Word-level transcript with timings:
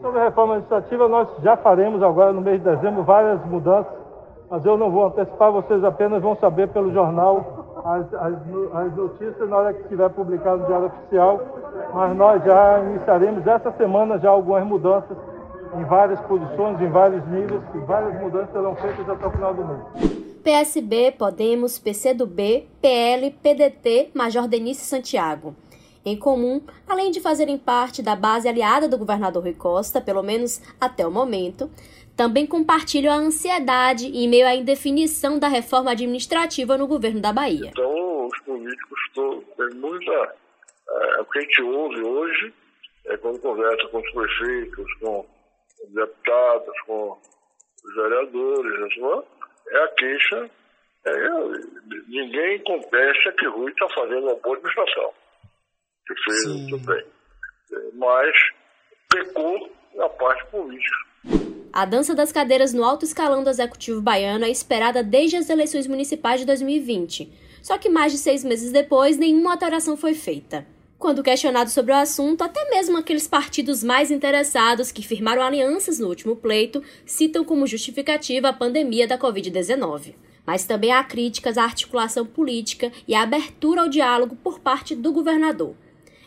Sobre 0.00 0.20
a 0.20 0.24
reforma 0.24 0.56
administrativa, 0.56 1.08
nós 1.08 1.26
já 1.42 1.56
faremos 1.56 2.02
agora 2.02 2.30
no 2.30 2.42
mês 2.42 2.62
de 2.62 2.68
dezembro 2.68 3.02
várias 3.02 3.42
mudanças, 3.46 3.94
mas 4.50 4.62
eu 4.66 4.76
não 4.76 4.90
vou 4.90 5.06
antecipar, 5.06 5.50
vocês 5.50 5.82
apenas 5.82 6.20
vão 6.20 6.36
saber 6.36 6.68
pelo 6.68 6.92
jornal 6.92 7.82
as, 7.82 8.12
as, 8.12 8.34
as 8.74 8.94
notícias 8.94 9.48
na 9.48 9.56
hora 9.56 9.72
que 9.72 9.80
estiver 9.80 10.10
publicado 10.10 10.58
no 10.58 10.66
Diário 10.66 10.86
Oficial, 10.88 11.40
mas 11.94 12.14
nós 12.14 12.44
já 12.44 12.78
iniciaremos 12.80 13.46
essa 13.46 13.72
semana 13.72 14.18
já 14.18 14.28
algumas 14.28 14.66
mudanças 14.66 15.16
em 15.74 15.84
várias 15.84 16.20
posições, 16.20 16.78
em 16.78 16.90
vários 16.90 17.26
níveis, 17.28 17.62
e 17.74 17.78
várias 17.78 18.20
mudanças 18.20 18.50
serão 18.52 18.76
feitas 18.76 19.08
até 19.08 19.26
o 19.26 19.30
final 19.30 19.54
do 19.54 19.64
mês. 19.64 19.80
PSB, 20.44 21.12
Podemos, 21.18 21.78
PCdoB, 21.78 22.68
PL, 22.82 23.30
PDT, 23.30 24.10
Major 24.14 24.46
Denise 24.46 24.84
Santiago. 24.84 25.54
Em 26.06 26.16
comum, 26.16 26.64
além 26.88 27.10
de 27.10 27.20
fazerem 27.20 27.58
parte 27.58 28.00
da 28.00 28.14
base 28.14 28.48
aliada 28.48 28.88
do 28.88 28.96
governador 28.96 29.42
Rui 29.42 29.54
Costa, 29.54 30.00
pelo 30.00 30.22
menos 30.22 30.62
até 30.80 31.04
o 31.04 31.10
momento, 31.10 31.68
também 32.16 32.46
compartilham 32.46 33.12
a 33.12 33.16
ansiedade 33.16 34.06
em 34.06 34.28
meio 34.28 34.46
à 34.46 34.54
indefinição 34.54 35.36
da 35.36 35.48
reforma 35.48 35.90
administrativa 35.90 36.78
no 36.78 36.86
governo 36.86 37.20
da 37.20 37.32
Bahia. 37.32 37.70
Então, 37.70 38.26
os 38.26 38.38
políticos 38.42 39.00
têm 39.14 39.80
muita. 39.80 40.36
É, 40.88 41.20
o 41.20 41.24
que 41.24 41.38
a 41.38 41.42
gente 41.42 41.62
ouve 41.62 42.00
hoje, 42.00 42.54
é 43.06 43.16
quando 43.16 43.40
conversa 43.40 43.88
com 43.88 43.98
os 43.98 44.10
prefeitos, 44.12 44.94
com 45.00 45.26
os 45.84 45.92
deputados, 45.92 46.80
com 46.86 47.18
os 47.84 47.94
vereadores, 47.96 48.82
assim, 48.84 49.24
é 49.70 49.78
a 49.78 49.88
queixa. 49.88 50.50
É, 51.04 51.28
ninguém 52.06 52.60
contesta 52.60 53.32
que 53.32 53.46
Rui 53.46 53.72
está 53.72 53.88
fazendo 53.88 54.26
uma 54.26 54.34
boa 54.36 54.56
administração, 54.56 55.12
que 56.06 56.14
fez 56.24 56.42
Sim. 56.42 56.62
muito 56.62 56.78
bem. 56.86 57.04
Mas 57.94 58.36
pecou 59.10 59.70
na 59.94 60.08
parte 60.08 60.46
política. 60.50 60.96
A 61.72 61.84
dança 61.84 62.14
das 62.14 62.32
cadeiras 62.32 62.72
no 62.72 62.84
alto 62.84 63.04
escalão 63.04 63.44
do 63.44 63.50
executivo 63.50 64.00
baiano 64.00 64.44
é 64.44 64.50
esperada 64.50 65.02
desde 65.02 65.36
as 65.36 65.50
eleições 65.50 65.86
municipais 65.86 66.40
de 66.40 66.46
2020. 66.46 67.30
Só 67.62 67.76
que 67.76 67.90
mais 67.90 68.12
de 68.12 68.18
seis 68.18 68.44
meses 68.44 68.72
depois, 68.72 69.18
nenhuma 69.18 69.52
alteração 69.52 69.96
foi 69.96 70.14
feita. 70.14 70.66
Quando 70.98 71.22
questionado 71.22 71.68
sobre 71.68 71.92
o 71.92 71.96
assunto, 71.96 72.42
até 72.42 72.70
mesmo 72.70 72.96
aqueles 72.96 73.28
partidos 73.28 73.84
mais 73.84 74.10
interessados 74.10 74.90
que 74.90 75.06
firmaram 75.06 75.42
alianças 75.42 75.98
no 75.98 76.08
último 76.08 76.36
pleito 76.36 76.82
citam 77.04 77.44
como 77.44 77.66
justificativa 77.66 78.48
a 78.48 78.52
pandemia 78.52 79.06
da 79.06 79.18
Covid-19. 79.18 80.14
Mas 80.46 80.64
também 80.64 80.92
há 80.92 81.04
críticas 81.04 81.58
à 81.58 81.64
articulação 81.64 82.24
política 82.24 82.90
e 83.06 83.14
à 83.14 83.22
abertura 83.22 83.82
ao 83.82 83.88
diálogo 83.88 84.36
por 84.36 84.60
parte 84.60 84.94
do 84.94 85.12
governador. 85.12 85.74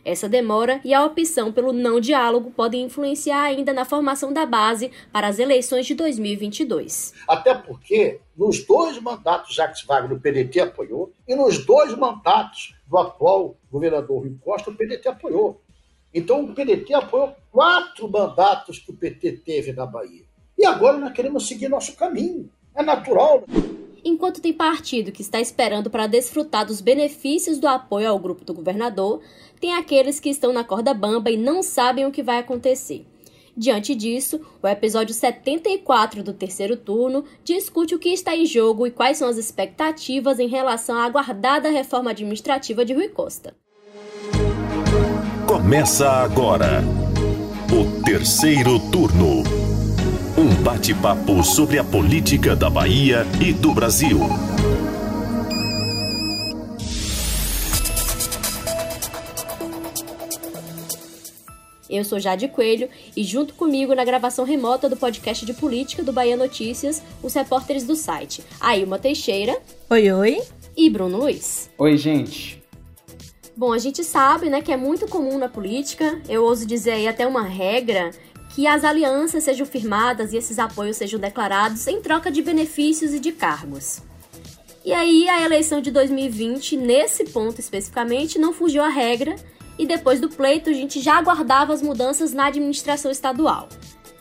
Essa 0.04 0.30
demora 0.30 0.80
e 0.84 0.94
a 0.94 1.06
opção 1.06 1.52
pelo 1.52 1.74
não 1.74 2.00
diálogo 2.00 2.52
podem 2.52 2.84
influenciar 2.84 3.44
ainda 3.44 3.74
na 3.74 3.86
formação 3.86 4.32
da 4.32 4.46
base 4.46 4.92
para 5.12 5.28
as 5.28 5.40
eleições 5.40 5.86
de 5.86 5.96
2022. 5.96 7.14
Até 7.28 7.54
porque, 7.54 8.20
nos 8.38 8.66
dois 8.66 9.00
mandatos 9.02 9.56
Jacques 9.56 9.84
Wagner, 9.84 10.18
o 10.18 10.20
PDT 10.20 10.62
apoiou, 10.62 11.12
e 11.28 11.36
nos 11.36 11.66
dois 11.66 11.96
mandatos 11.98 12.76
do 12.88 12.98
atual 12.98 13.56
governador 13.72 14.22
Rui 14.22 14.36
Costa, 14.44 14.72
o 14.72 14.76
PDT 14.76 15.10
apoiou. 15.10 15.62
Então, 16.14 16.44
o 16.44 16.54
PDT 16.56 16.94
apoiou 16.94 17.36
quatro 17.52 18.10
mandatos 18.10 18.80
que 18.80 18.92
o 18.92 18.96
PT 18.96 19.42
teve 19.46 19.74
na 19.74 19.86
Bahia. 19.86 20.24
E 20.58 20.66
agora 20.66 20.98
nós 20.98 21.14
queremos 21.14 21.48
seguir 21.48 21.70
nosso 21.70 21.96
caminho. 21.96 22.50
É 22.76 22.84
natural. 22.84 23.44
Enquanto 24.04 24.42
tem 24.42 24.54
partido 24.54 25.12
que 25.12 25.22
está 25.22 25.40
esperando 25.40 25.90
para 25.90 26.08
desfrutar 26.08 26.66
dos 26.66 26.82
benefícios 26.82 27.60
do 27.60 27.68
apoio 27.68 28.10
ao 28.10 28.20
grupo 28.20 28.46
do 28.46 28.54
governador, 28.54 29.22
tem 29.60 29.74
aqueles 29.74 30.20
que 30.20 30.30
estão 30.30 30.54
na 30.54 30.64
corda 30.64 30.94
bamba 30.94 31.30
e 31.30 31.38
não 31.38 31.62
sabem 31.62 32.06
o 32.06 32.12
que 32.12 32.24
vai 32.24 32.38
acontecer. 32.38 33.06
Diante 33.56 33.94
disso, 33.94 34.40
o 34.64 34.68
episódio 34.68 35.14
74 35.14 36.24
do 36.24 36.34
terceiro 36.34 36.78
turno 36.78 37.26
discute 37.44 37.94
o 37.94 38.00
que 38.00 38.10
está 38.10 38.34
em 38.34 38.46
jogo 38.46 38.88
e 38.88 38.92
quais 38.92 39.18
são 39.18 39.28
as 39.28 39.38
expectativas 39.38 40.40
em 40.40 40.48
relação 40.48 40.98
à 40.98 41.04
aguardada 41.04 41.70
reforma 41.70 42.12
administrativa 42.12 42.86
de 42.86 42.94
Rui 42.94 43.10
Costa. 43.10 43.54
Começa 45.46 46.10
agora 46.10 46.82
o 47.70 48.04
terceiro 48.04 48.80
turno. 48.92 49.44
Um 50.38 50.64
bate-papo 50.64 51.44
sobre 51.44 51.78
a 51.78 51.84
política 51.84 52.56
da 52.56 52.70
Bahia 52.70 53.26
e 53.42 53.52
do 53.52 53.74
Brasil. 53.74 54.20
Eu 61.90 62.04
sou 62.04 62.20
Jade 62.20 62.48
Coelho 62.48 62.88
e 63.18 63.24
junto 63.24 63.56
comigo 63.56 63.96
na 63.96 64.06
gravação 64.06 64.46
remota 64.46 64.88
do 64.88 64.96
podcast 64.96 65.44
de 65.44 65.54
política 65.54 66.04
do 66.04 66.14
Bahia 66.14 66.38
Notícias, 66.38 67.02
os 67.24 67.34
repórteres 67.34 67.84
do 67.84 67.96
site 67.96 68.44
Ailma 68.62 69.00
Teixeira. 69.00 69.60
Oi, 69.90 70.12
oi. 70.12 70.42
E 70.78 70.88
Bruno 70.88 71.18
Luiz. 71.18 71.70
Oi, 71.80 71.98
gente. 71.98 72.64
Bom, 73.58 73.74
a 73.74 73.80
gente 73.80 74.04
sabe, 74.04 74.50
né, 74.50 74.62
que 74.62 74.72
é 74.72 74.78
muito 74.78 75.08
comum 75.08 75.38
na 75.38 75.50
política, 75.50 76.22
eu 76.30 76.44
ouso 76.44 76.66
dizer 76.66 76.92
aí 76.92 77.08
até 77.08 77.26
uma 77.26 77.44
regra, 77.44 78.12
que 78.56 78.68
as 78.68 78.84
alianças 78.84 79.44
sejam 79.44 79.66
firmadas 79.66 80.32
e 80.32 80.38
esses 80.38 80.60
apoios 80.60 80.96
sejam 80.96 81.20
declarados 81.20 81.86
em 81.88 82.00
troca 82.02 82.32
de 82.32 82.42
benefícios 82.42 83.14
e 83.14 83.20
de 83.20 83.32
cargos. 83.32 84.02
E 84.86 84.94
aí 84.94 85.28
a 85.28 85.44
eleição 85.44 85.82
de 85.82 85.92
2020, 85.92 86.78
nesse 86.78 87.26
ponto 87.26 87.60
especificamente, 87.60 88.40
não 88.40 88.54
fugiu 88.54 88.84
à 88.84 88.90
regra 88.90 89.36
e 89.80 89.88
depois 89.88 90.20
do 90.20 90.30
pleito 90.30 90.70
a 90.70 90.74
gente 90.74 91.00
já 91.00 91.18
aguardava 91.18 91.74
as 91.74 91.82
mudanças 91.82 92.34
na 92.34 92.48
administração 92.48 93.10
estadual. 93.10 93.70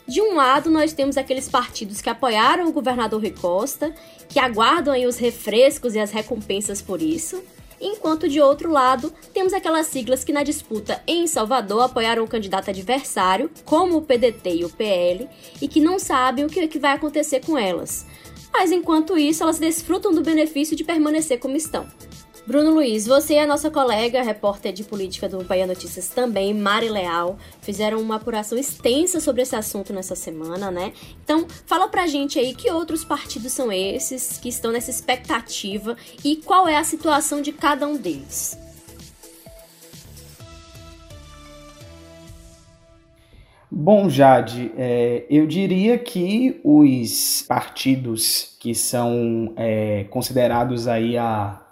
De 0.07 0.23
um 0.23 0.37
lado, 0.37 0.71
nós 0.71 0.95
temos 0.95 1.19
aqueles 1.19 1.49
partidos 1.51 2.01
que 2.01 2.09
apoiaram 2.09 2.67
o 2.67 2.73
governador 2.73 3.21
Rui 3.21 3.33
Costa, 3.33 3.93
que 4.27 4.39
aguardam 4.39 4.95
aí 4.95 5.07
os 5.07 5.19
refrescos 5.19 5.95
e 5.95 5.99
as 5.99 6.13
recompensas 6.13 6.81
por 6.81 7.03
isso, 7.03 7.43
enquanto 7.79 8.29
de 8.29 8.41
outro 8.41 8.71
lado, 8.71 9.13
temos 9.35 9.53
aquelas 9.53 9.87
siglas 9.89 10.25
que 10.25 10.33
na 10.33 10.43
disputa 10.43 11.03
em 11.07 11.27
Salvador 11.27 11.83
apoiaram 11.83 12.25
o 12.25 12.29
candidato 12.29 12.71
adversário, 12.71 13.51
como 13.65 13.99
o 13.99 14.03
PDT 14.03 14.57
e 14.57 14.65
o 14.65 14.71
PL, 14.71 15.29
e 15.61 15.69
que 15.69 15.81
não 15.81 15.99
sabem 15.99 16.47
o 16.47 16.49
que 16.49 16.79
vai 16.79 16.93
acontecer 16.93 17.45
com 17.45 17.59
elas. 17.59 18.07
Mas 18.53 18.73
enquanto 18.73 19.19
isso, 19.19 19.43
elas 19.43 19.59
desfrutam 19.59 20.15
do 20.15 20.23
benefício 20.23 20.75
de 20.77 20.85
permanecer 20.85 21.39
como 21.39 21.57
estão. 21.57 21.87
Bruno 22.49 22.71
Luiz, 22.71 23.07
você 23.07 23.35
e 23.35 23.39
a 23.39 23.47
nossa 23.47 23.71
colega, 23.71 24.23
repórter 24.23 24.73
de 24.73 24.83
política 24.83 25.29
do 25.29 25.45
Bahia 25.45 25.67
Notícias 25.67 26.09
também, 26.09 26.55
Mari 26.55 26.89
Leal, 26.89 27.37
fizeram 27.61 28.01
uma 28.01 28.15
apuração 28.15 28.57
extensa 28.57 29.21
sobre 29.21 29.43
esse 29.43 29.55
assunto 29.55 29.93
nessa 29.93 30.15
semana, 30.15 30.71
né? 30.71 30.95
Então, 31.23 31.47
fala 31.67 31.89
pra 31.89 32.07
gente 32.07 32.39
aí 32.39 32.55
que 32.55 32.71
outros 32.71 33.05
partidos 33.05 33.53
são 33.53 33.71
esses 33.71 34.39
que 34.39 34.49
estão 34.49 34.73
nessa 34.73 34.91
expectativa 34.91 35.95
e 36.25 36.37
qual 36.37 36.67
é 36.67 36.79
a 36.79 36.85
situação 36.85 37.43
de 37.43 37.53
cada 37.53 37.87
um 37.87 37.99
deles. 37.99 38.59
Bom, 43.71 44.09
Jade, 44.09 44.73
é, 44.75 45.27
eu 45.29 45.47
diria 45.47 45.99
que 45.99 46.59
os 46.65 47.45
partidos 47.47 48.57
que 48.59 48.75
são 48.75 49.53
é, 49.55 50.05
considerados 50.05 50.89
aí 50.89 51.19
a 51.19 51.68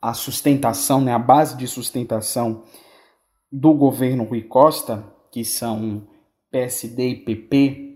a 0.00 0.14
sustentação, 0.14 1.00
né, 1.00 1.12
a 1.12 1.18
base 1.18 1.56
de 1.56 1.66
sustentação 1.66 2.64
do 3.52 3.74
governo 3.74 4.24
Rui 4.24 4.42
Costa, 4.42 5.04
que 5.30 5.44
são 5.44 6.06
PSD 6.50 7.08
e 7.08 7.16
PP, 7.16 7.90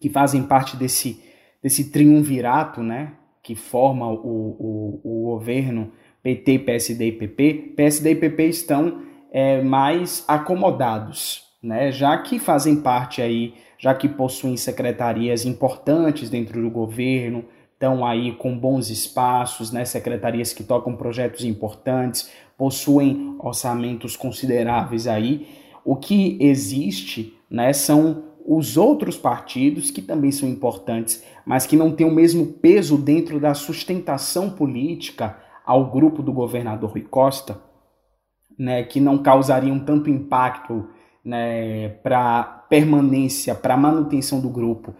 que 0.00 0.10
fazem 0.10 0.42
parte 0.42 0.76
desse, 0.76 1.22
desse 1.62 1.90
triunvirato 1.90 2.82
né, 2.82 3.14
que 3.42 3.54
forma 3.54 4.08
o, 4.08 4.18
o, 4.18 5.00
o 5.04 5.24
governo 5.32 5.92
PT, 6.22 6.60
PSD 6.60 7.06
e 7.06 7.12
PP, 7.12 7.72
PSD 7.76 8.10
e 8.10 8.16
PP 8.16 8.46
estão 8.48 9.02
é, 9.32 9.62
mais 9.62 10.24
acomodados, 10.28 11.44
né, 11.62 11.90
já 11.90 12.18
que 12.18 12.38
fazem 12.38 12.82
parte 12.82 13.22
aí, 13.22 13.54
já 13.78 13.94
que 13.94 14.08
possuem 14.08 14.56
secretarias 14.56 15.44
importantes 15.44 16.28
dentro 16.28 16.60
do 16.60 16.70
governo, 16.70 17.44
estão 17.76 18.06
aí 18.06 18.32
com 18.32 18.58
bons 18.58 18.88
espaços, 18.88 19.70
né, 19.70 19.84
secretarias 19.84 20.52
que 20.52 20.64
tocam 20.64 20.96
projetos 20.96 21.44
importantes, 21.44 22.30
possuem 22.56 23.36
orçamentos 23.38 24.16
consideráveis 24.16 25.06
aí. 25.06 25.46
O 25.84 25.94
que 25.94 26.38
existe 26.40 27.34
né, 27.50 27.74
são 27.74 28.24
os 28.46 28.78
outros 28.78 29.18
partidos 29.18 29.90
que 29.90 30.00
também 30.00 30.32
são 30.32 30.48
importantes, 30.48 31.22
mas 31.44 31.66
que 31.66 31.76
não 31.76 31.92
têm 31.92 32.06
o 32.06 32.14
mesmo 32.14 32.46
peso 32.46 32.96
dentro 32.96 33.38
da 33.38 33.52
sustentação 33.52 34.48
política 34.50 35.36
ao 35.64 35.90
grupo 35.90 36.22
do 36.22 36.32
governador 36.32 36.92
Rui 36.92 37.02
Costa, 37.02 37.60
né, 38.58 38.84
que 38.84 39.00
não 39.00 39.18
causariam 39.18 39.78
tanto 39.80 40.08
impacto 40.08 40.88
né, 41.22 41.88
para 42.02 42.42
permanência, 42.70 43.54
para 43.54 43.76
manutenção 43.76 44.40
do 44.40 44.48
grupo 44.48 44.94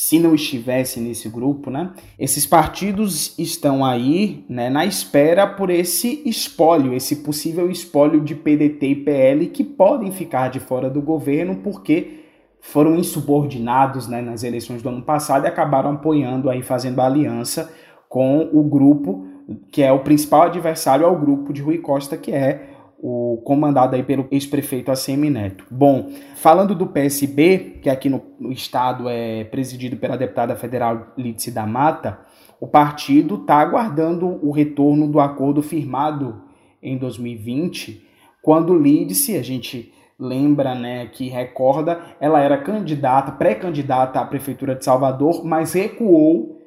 se 0.00 0.18
não 0.18 0.34
estivesse 0.34 0.98
nesse 0.98 1.28
grupo, 1.28 1.68
né? 1.70 1.90
Esses 2.18 2.46
partidos 2.46 3.38
estão 3.38 3.84
aí, 3.84 4.46
né, 4.48 4.70
na 4.70 4.86
espera 4.86 5.46
por 5.46 5.68
esse 5.68 6.22
espólio, 6.24 6.94
esse 6.94 7.16
possível 7.16 7.70
espólio 7.70 8.22
de 8.22 8.34
PDT 8.34 8.86
e 8.86 8.94
PL 8.94 9.46
que 9.48 9.62
podem 9.62 10.10
ficar 10.10 10.48
de 10.48 10.58
fora 10.58 10.88
do 10.88 11.02
governo 11.02 11.56
porque 11.56 12.22
foram 12.62 12.96
insubordinados 12.96 14.08
né, 14.08 14.22
nas 14.22 14.42
eleições 14.42 14.80
do 14.80 14.88
ano 14.88 15.02
passado 15.02 15.44
e 15.44 15.48
acabaram 15.48 15.90
apoiando 15.90 16.48
aí, 16.48 16.62
fazendo 16.62 16.98
aliança 17.00 17.70
com 18.08 18.48
o 18.54 18.62
grupo 18.62 19.26
que 19.70 19.82
é 19.82 19.92
o 19.92 20.00
principal 20.00 20.44
adversário 20.44 21.04
ao 21.04 21.14
grupo 21.14 21.52
de 21.52 21.60
Rui 21.60 21.76
Costa, 21.76 22.16
que 22.16 22.32
é 22.32 22.70
o 23.02 23.40
comandado 23.44 23.96
aí 23.96 24.02
pelo 24.02 24.28
ex-prefeito 24.30 24.90
ACM 24.90 25.30
Neto. 25.30 25.64
Bom, 25.70 26.10
falando 26.36 26.74
do 26.74 26.86
PSB, 26.86 27.78
que 27.82 27.88
aqui 27.88 28.10
no, 28.10 28.22
no 28.38 28.52
estado 28.52 29.08
é 29.08 29.44
presidido 29.44 29.96
pela 29.96 30.18
deputada 30.18 30.54
federal 30.54 31.08
Lídice 31.16 31.50
da 31.50 31.66
Mata, 31.66 32.20
o 32.60 32.66
partido 32.66 33.36
está 33.36 33.56
aguardando 33.56 34.38
o 34.46 34.50
retorno 34.50 35.08
do 35.08 35.18
acordo 35.18 35.62
firmado 35.62 36.42
em 36.82 36.98
2020, 36.98 38.06
quando 38.42 38.76
Lídice, 38.76 39.36
a 39.36 39.42
gente 39.42 39.92
lembra, 40.18 40.74
né, 40.74 41.06
que 41.06 41.28
recorda, 41.28 42.00
ela 42.20 42.40
era 42.40 42.58
candidata, 42.58 43.32
pré-candidata 43.32 44.20
à 44.20 44.24
prefeitura 44.26 44.74
de 44.74 44.84
Salvador, 44.84 45.42
mas 45.42 45.72
recuou 45.72 46.60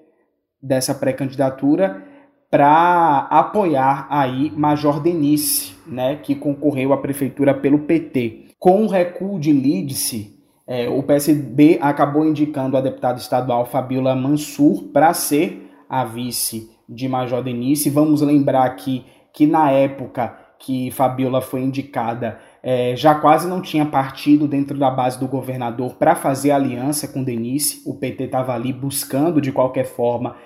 dessa 0.60 0.96
pré-candidatura 0.96 2.04
para 2.50 3.28
apoiar 3.30 4.08
aí 4.10 4.52
Major 4.56 5.00
Denise, 5.00 5.73
né, 5.86 6.18
que 6.22 6.36
concorreu 6.36 6.94
à 6.94 6.98
prefeitura 6.98 7.54
pelo 7.54 7.80
PT. 7.80 8.46
Com 8.60 8.84
o 8.84 8.88
recuo 8.88 9.40
de 9.40 9.52
Lídice, 9.52 10.40
é, 10.66 10.88
o 10.88 11.04
PSB 11.04 11.78
acabou 11.82 12.26
indicando 12.26 12.78
a 12.78 12.82
deputada 12.82 13.20
estadual 13.20 13.66
Fabiola 13.66 14.16
Mansur 14.16 14.84
para 14.94 15.14
ser 15.14 15.70
a 15.90 16.06
vice 16.06 16.72
de 16.88 17.08
Major 17.08 17.44
Denise. 17.44 17.90
Vamos 17.90 18.22
lembrar 18.22 18.64
aqui 18.64 19.06
que 19.34 19.46
na 19.46 19.72
época 19.72 20.38
que 20.60 20.90
Fabiola 20.92 21.42
foi 21.42 21.62
indicada, 21.62 22.40
é, 22.62 22.96
já 22.96 23.14
quase 23.16 23.50
não 23.50 23.62
tinha 23.62 23.86
partido 23.86 24.48
dentro 24.48 24.78
da 24.78 24.90
base 24.90 25.20
do 25.20 25.28
governador 25.28 25.96
para 25.96 26.16
fazer 26.16 26.52
aliança 26.52 27.06
com 27.06 27.22
Denise. 27.22 27.82
O 27.86 27.96
PT 27.96 28.26
estava 28.26 28.54
ali 28.54 28.72
buscando, 28.72 29.42
de 29.42 29.52
qualquer 29.52 29.84
forma, 29.84 30.38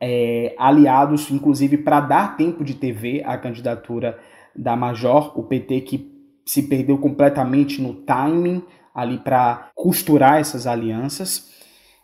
é, 0.00 0.54
aliados, 0.58 1.30
inclusive 1.30 1.78
para 1.78 2.00
dar 2.00 2.36
tempo 2.36 2.64
de 2.64 2.74
TV 2.74 3.22
à 3.24 3.38
candidatura 3.38 4.18
da 4.54 4.76
Major. 4.76 5.38
O 5.38 5.42
PT 5.42 5.80
que 5.82 6.10
se 6.44 6.64
perdeu 6.64 6.98
completamente 6.98 7.80
no 7.80 7.94
timing 7.94 8.62
ali 8.94 9.18
para 9.18 9.70
costurar 9.74 10.40
essas 10.40 10.66
alianças. 10.66 11.50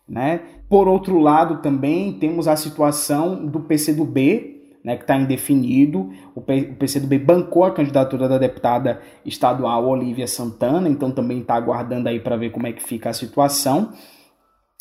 Né? 0.09 0.41
Por 0.69 0.87
outro 0.87 1.19
lado, 1.19 1.61
também 1.63 2.13
temos 2.13 2.47
a 2.47 2.57
situação 2.57 3.45
do 3.47 3.61
PCdoB, 3.61 4.55
né, 4.85 4.97
que 4.97 5.03
está 5.03 5.17
indefinido. 5.17 6.13
O, 6.35 6.41
PCdoB 6.41 7.19
bancou 7.19 7.65
a 7.65 7.73
candidatura 7.73 8.29
da 8.29 8.39
deputada 8.39 9.01
estadual 9.25 9.85
Olivia 9.85 10.29
Santana, 10.29 10.89
então 10.89 11.11
também 11.11 11.41
está 11.41 11.55
aguardando 11.55 12.09
aí 12.09 12.21
para 12.21 12.37
ver 12.37 12.51
como 12.51 12.69
é 12.69 12.73
que 12.73 12.83
fica 12.83 13.11
a 13.11 13.13
situação. 13.13 13.93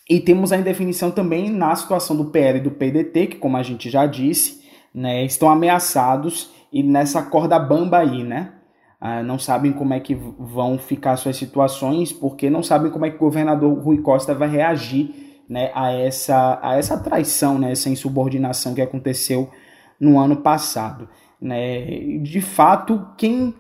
E 0.08 0.20
temos 0.20 0.52
a 0.52 0.58
indefinição 0.58 1.10
também 1.10 1.50
na 1.50 1.76
situação 1.76 2.16
do 2.16 2.26
PL 2.26 2.60
e 2.60 2.62
do 2.62 2.70
PDT, 2.70 3.28
que 3.28 3.38
como 3.38 3.58
a 3.58 3.64
gente 3.64 3.90
já 3.90 4.06
disse, 4.06 4.62
né, 4.94 5.26
estão 5.26 5.50
ameaçados 5.50 6.52
e 6.76 6.84
nessa 6.84 7.24
corda 7.24 7.58
bamba 7.58 8.00
aí, 8.00 8.22
né? 8.22 8.52
Ah, 9.00 9.24
não 9.24 9.40
sabem 9.40 9.72
como 9.72 9.94
é 9.94 10.00
que 10.02 10.14
vão 10.14 10.78
ficar 10.78 11.16
suas 11.16 11.38
situações, 11.38 12.12
porque 12.12 12.50
não 12.50 12.62
sabem 12.62 12.92
como 12.92 13.06
é 13.06 13.10
que 13.10 13.16
o 13.16 13.20
governador 13.20 13.80
Rui 13.80 14.02
Costa 14.02 14.34
vai 14.34 14.50
reagir 14.50 15.42
né, 15.48 15.72
a, 15.74 15.94
essa, 15.94 16.60
a 16.62 16.76
essa 16.76 16.98
traição, 16.98 17.58
né, 17.58 17.72
essa 17.72 17.90
insubordinação 17.90 18.74
que 18.74 18.82
aconteceu 18.82 19.50
no 19.98 20.20
ano 20.20 20.38
passado. 20.38 21.08
Né? 21.40 22.18
De 22.22 22.42
fato, 22.42 23.08
quem, 23.18 23.54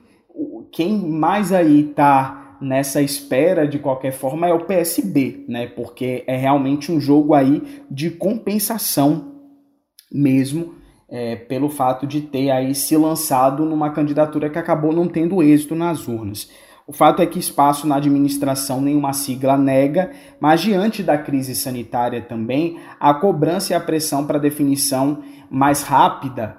quem 0.70 0.98
mais 0.98 1.54
aí 1.54 1.90
está 1.90 2.58
nessa 2.60 3.02
espera 3.02 3.66
de 3.66 3.80
qualquer 3.80 4.12
forma 4.12 4.46
é 4.46 4.54
o 4.54 4.66
PSB, 4.66 5.46
né? 5.48 5.68
Porque 5.68 6.24
é 6.26 6.36
realmente 6.36 6.92
um 6.92 7.00
jogo 7.00 7.34
aí 7.34 7.62
de 7.90 8.10
compensação 8.10 9.34
mesmo 10.12 10.74
é, 11.16 11.34
pelo 11.38 11.70
fato 11.70 12.06
de 12.06 12.20
ter 12.20 12.52
aí 12.52 12.76
se 12.76 12.98
lançado 12.98 13.64
numa 13.64 13.90
candidatura 13.90 14.50
que 14.50 14.60
acabou 14.60 14.92
não 14.92 15.08
tendo 15.08 15.42
êxito 15.42 15.74
nas 15.74 16.10
urnas. 16.10 16.52
O 16.86 16.92
fato 16.92 17.22
é 17.22 17.26
que 17.26 17.40
espaço 17.40 17.88
na 17.88 17.96
administração 17.96 18.82
nenhuma 18.82 19.14
sigla 19.14 19.58
nega, 19.58 20.12
mas 20.42 20.60
diante 20.60 21.02
da 21.02 21.18
crise 21.18 21.56
sanitária 21.56 22.22
também, 22.22 22.78
a 23.00 23.14
cobrança 23.14 23.72
e 23.72 23.76
a 23.78 23.80
pressão 23.80 24.28
para 24.28 24.38
definição 24.38 25.24
mais 25.50 25.84
rápida 25.84 26.58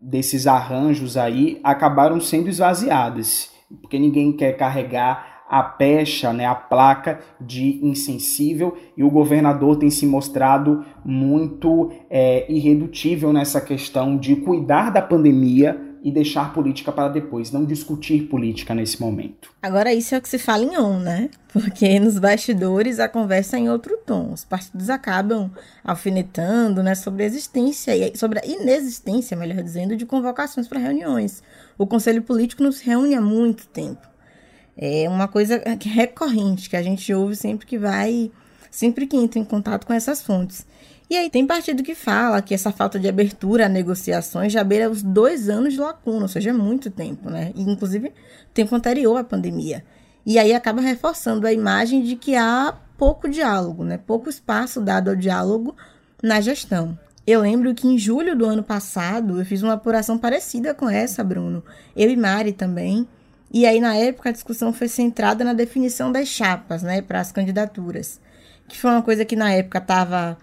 desses 0.00 0.46
arranjos 0.46 1.16
aí 1.16 1.60
acabaram 1.64 2.20
sendo 2.20 2.48
esvaziadas, 2.48 3.50
porque 3.82 3.98
ninguém 3.98 4.32
quer 4.32 4.52
carregar 4.52 5.35
a 5.48 5.62
pecha, 5.62 6.32
né, 6.32 6.46
a 6.46 6.54
placa 6.54 7.20
de 7.40 7.78
insensível, 7.82 8.76
e 8.96 9.04
o 9.04 9.10
governador 9.10 9.76
tem 9.76 9.90
se 9.90 10.06
mostrado 10.06 10.84
muito 11.04 11.92
é, 12.10 12.50
irredutível 12.52 13.32
nessa 13.32 13.60
questão 13.60 14.16
de 14.16 14.36
cuidar 14.36 14.90
da 14.90 15.02
pandemia 15.02 15.86
e 16.06 16.10
deixar 16.12 16.52
política 16.52 16.92
para 16.92 17.08
depois, 17.08 17.50
não 17.50 17.64
discutir 17.64 18.28
política 18.28 18.72
nesse 18.72 19.00
momento. 19.00 19.50
Agora, 19.60 19.92
isso 19.92 20.14
é 20.14 20.18
o 20.18 20.22
que 20.22 20.28
se 20.28 20.38
fala 20.38 20.62
em 20.62 20.78
on, 20.78 21.00
né? 21.00 21.28
Porque 21.52 21.98
nos 21.98 22.16
bastidores 22.16 23.00
a 23.00 23.08
conversa 23.08 23.56
é 23.56 23.60
em 23.60 23.68
outro 23.68 23.98
tom. 24.06 24.32
Os 24.32 24.44
partidos 24.44 24.88
acabam 24.88 25.50
alfinetando 25.82 26.80
né, 26.80 26.94
sobre 26.94 27.24
a 27.24 27.26
existência, 27.26 27.92
sobre 28.14 28.38
a 28.38 28.46
inexistência, 28.46 29.36
melhor 29.36 29.60
dizendo, 29.64 29.96
de 29.96 30.06
convocações 30.06 30.68
para 30.68 30.78
reuniões. 30.78 31.42
O 31.76 31.88
Conselho 31.88 32.22
Político 32.22 32.62
não 32.62 32.70
se 32.70 32.86
reúne 32.86 33.16
há 33.16 33.20
muito 33.20 33.66
tempo. 33.66 34.06
É 34.76 35.08
uma 35.08 35.26
coisa 35.26 35.62
recorrente 35.82 36.68
que 36.68 36.76
a 36.76 36.82
gente 36.82 37.12
ouve 37.14 37.34
sempre 37.34 37.66
que 37.66 37.78
vai, 37.78 38.30
sempre 38.70 39.06
que 39.06 39.16
entra 39.16 39.38
em 39.38 39.44
contato 39.44 39.86
com 39.86 39.92
essas 39.92 40.20
fontes. 40.20 40.66
E 41.08 41.16
aí 41.16 41.30
tem 41.30 41.46
partido 41.46 41.84
que 41.84 41.94
fala 41.94 42.42
que 42.42 42.52
essa 42.52 42.72
falta 42.72 42.98
de 42.98 43.08
abertura 43.08 43.66
a 43.66 43.68
negociações 43.68 44.52
já 44.52 44.64
beira 44.64 44.90
os 44.90 45.02
dois 45.02 45.48
anos 45.48 45.74
de 45.74 45.80
lacuna, 45.80 46.22
ou 46.22 46.28
seja, 46.28 46.50
é 46.50 46.52
muito 46.52 46.90
tempo, 46.90 47.30
né? 47.30 47.52
E, 47.54 47.62
inclusive, 47.62 48.12
tempo 48.52 48.74
anterior 48.74 49.16
à 49.16 49.24
pandemia. 49.24 49.84
E 50.26 50.38
aí 50.38 50.52
acaba 50.52 50.80
reforçando 50.80 51.46
a 51.46 51.52
imagem 51.52 52.02
de 52.02 52.16
que 52.16 52.34
há 52.34 52.76
pouco 52.98 53.28
diálogo, 53.28 53.84
né? 53.84 53.98
Pouco 53.98 54.28
espaço 54.28 54.80
dado 54.80 55.08
ao 55.08 55.16
diálogo 55.16 55.76
na 56.20 56.40
gestão. 56.40 56.98
Eu 57.24 57.40
lembro 57.40 57.74
que 57.74 57.86
em 57.86 57.96
julho 57.96 58.36
do 58.36 58.44
ano 58.44 58.62
passado 58.62 59.38
eu 59.38 59.44
fiz 59.44 59.62
uma 59.62 59.74
apuração 59.74 60.18
parecida 60.18 60.74
com 60.74 60.88
essa, 60.88 61.22
Bruno. 61.22 61.62
Eu 61.94 62.10
e 62.10 62.16
Mari 62.16 62.52
também. 62.52 63.06
E 63.52 63.64
aí, 63.64 63.80
na 63.80 63.94
época, 63.94 64.28
a 64.28 64.32
discussão 64.32 64.72
foi 64.72 64.88
centrada 64.88 65.44
na 65.44 65.52
definição 65.52 66.10
das 66.10 66.28
chapas, 66.28 66.82
né, 66.82 67.00
para 67.00 67.20
as 67.20 67.32
candidaturas. 67.32 68.20
Que 68.68 68.78
foi 68.78 68.90
uma 68.90 69.02
coisa 69.02 69.24
que 69.24 69.36
na 69.36 69.52
época 69.52 69.78
estava 69.78 70.36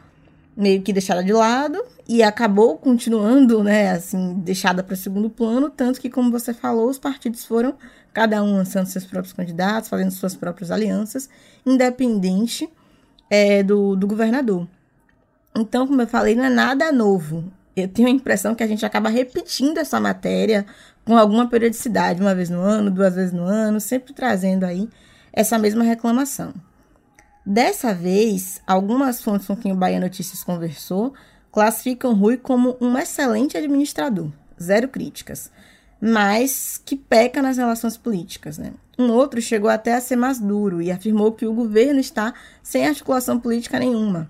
meio 0.56 0.82
que 0.82 0.94
deixada 0.94 1.24
de 1.24 1.34
lado 1.34 1.84
e 2.08 2.22
acabou 2.22 2.78
continuando, 2.78 3.64
né, 3.64 3.92
assim, 3.92 4.36
deixada 4.36 4.84
para 4.84 4.96
segundo 4.96 5.30
plano, 5.30 5.70
tanto 5.70 6.00
que, 6.00 6.10
como 6.10 6.32
você 6.32 6.54
falou, 6.54 6.90
os 6.90 7.00
partidos 7.00 7.46
foram 7.46 7.76
cada 8.14 8.42
um 8.44 8.58
lançando 8.58 8.86
seus 8.86 9.06
próprios 9.06 9.34
candidatos, 9.34 9.90
fazendo 9.90 10.12
suas 10.12 10.36
próprias 10.36 10.70
alianças, 10.70 11.30
independente 11.66 12.70
é, 13.30 13.64
do, 13.64 13.96
do 13.96 14.06
governador. 14.06 14.68
Então, 15.56 15.88
como 15.88 16.02
eu 16.02 16.08
falei, 16.08 16.36
não 16.36 16.44
é 16.44 16.50
nada 16.50 16.92
novo. 16.92 17.44
Eu 17.76 17.88
tenho 17.88 18.08
a 18.08 18.12
impressão 18.12 18.54
que 18.54 18.64
a 18.64 18.68
gente 18.68 18.86
acaba 18.86 19.10
repetindo 19.10 19.80
essa 19.80 20.00
matéria 20.00 20.66
com 21.06 21.18
alguma 21.18 21.48
periodicidade, 21.48 22.22
uma 22.22 22.36
vez 22.36 22.50
no 22.50 22.60
ano, 22.60 22.92
duas 22.92 23.16
vezes 23.16 23.34
no 23.34 23.44
ano, 23.44 23.80
sempre 23.80 24.14
trazendo 24.14 24.64
aí 24.64 24.90
essa 25.32 25.58
mesma 25.58 25.84
reclamação. 25.84 26.54
Dessa 27.46 27.94
vez, 27.94 28.62
algumas 28.66 29.22
fontes 29.22 29.48
com 29.48 29.56
quem 29.56 29.72
o 29.72 29.76
Bahia 29.76 30.00
Notícias 30.00 30.44
conversou 30.44 31.14
classificam 31.52 32.14
Rui 32.14 32.38
como 32.38 32.78
um 32.80 32.98
excelente 32.98 33.58
administrador, 33.58 34.32
zero 34.62 34.88
críticas, 34.88 35.52
mas 36.02 36.82
que 36.84 36.96
peca 36.96 37.42
nas 37.42 37.58
relações 37.58 37.98
políticas. 37.98 38.58
Né? 38.58 38.74
Um 38.98 39.12
outro 39.12 39.42
chegou 39.42 39.70
até 39.70 39.94
a 39.94 40.02
ser 40.02 40.16
mais 40.16 40.40
duro 40.40 40.82
e 40.82 40.92
afirmou 40.92 41.32
que 41.34 41.46
o 41.46 41.54
governo 41.54 42.00
está 42.00 42.34
sem 42.62 42.88
articulação 42.88 43.40
política 43.40 43.78
nenhuma. 43.78 44.30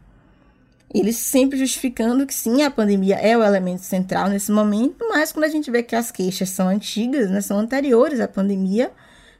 Ele 0.94 1.12
sempre 1.12 1.58
justificando 1.58 2.28
que 2.28 2.34
sim, 2.34 2.62
a 2.62 2.70
pandemia 2.70 3.16
é 3.16 3.36
o 3.36 3.44
elemento 3.44 3.82
central 3.82 4.30
nesse 4.30 4.52
momento, 4.52 5.08
mas 5.10 5.32
quando 5.32 5.46
a 5.46 5.50
gente 5.50 5.72
vê 5.72 5.82
que 5.82 5.96
as 5.96 6.12
queixas 6.12 6.50
são 6.50 6.68
antigas, 6.68 7.32
né, 7.32 7.42
são 7.42 7.58
anteriores 7.58 8.20
à 8.20 8.28
pandemia, 8.28 8.92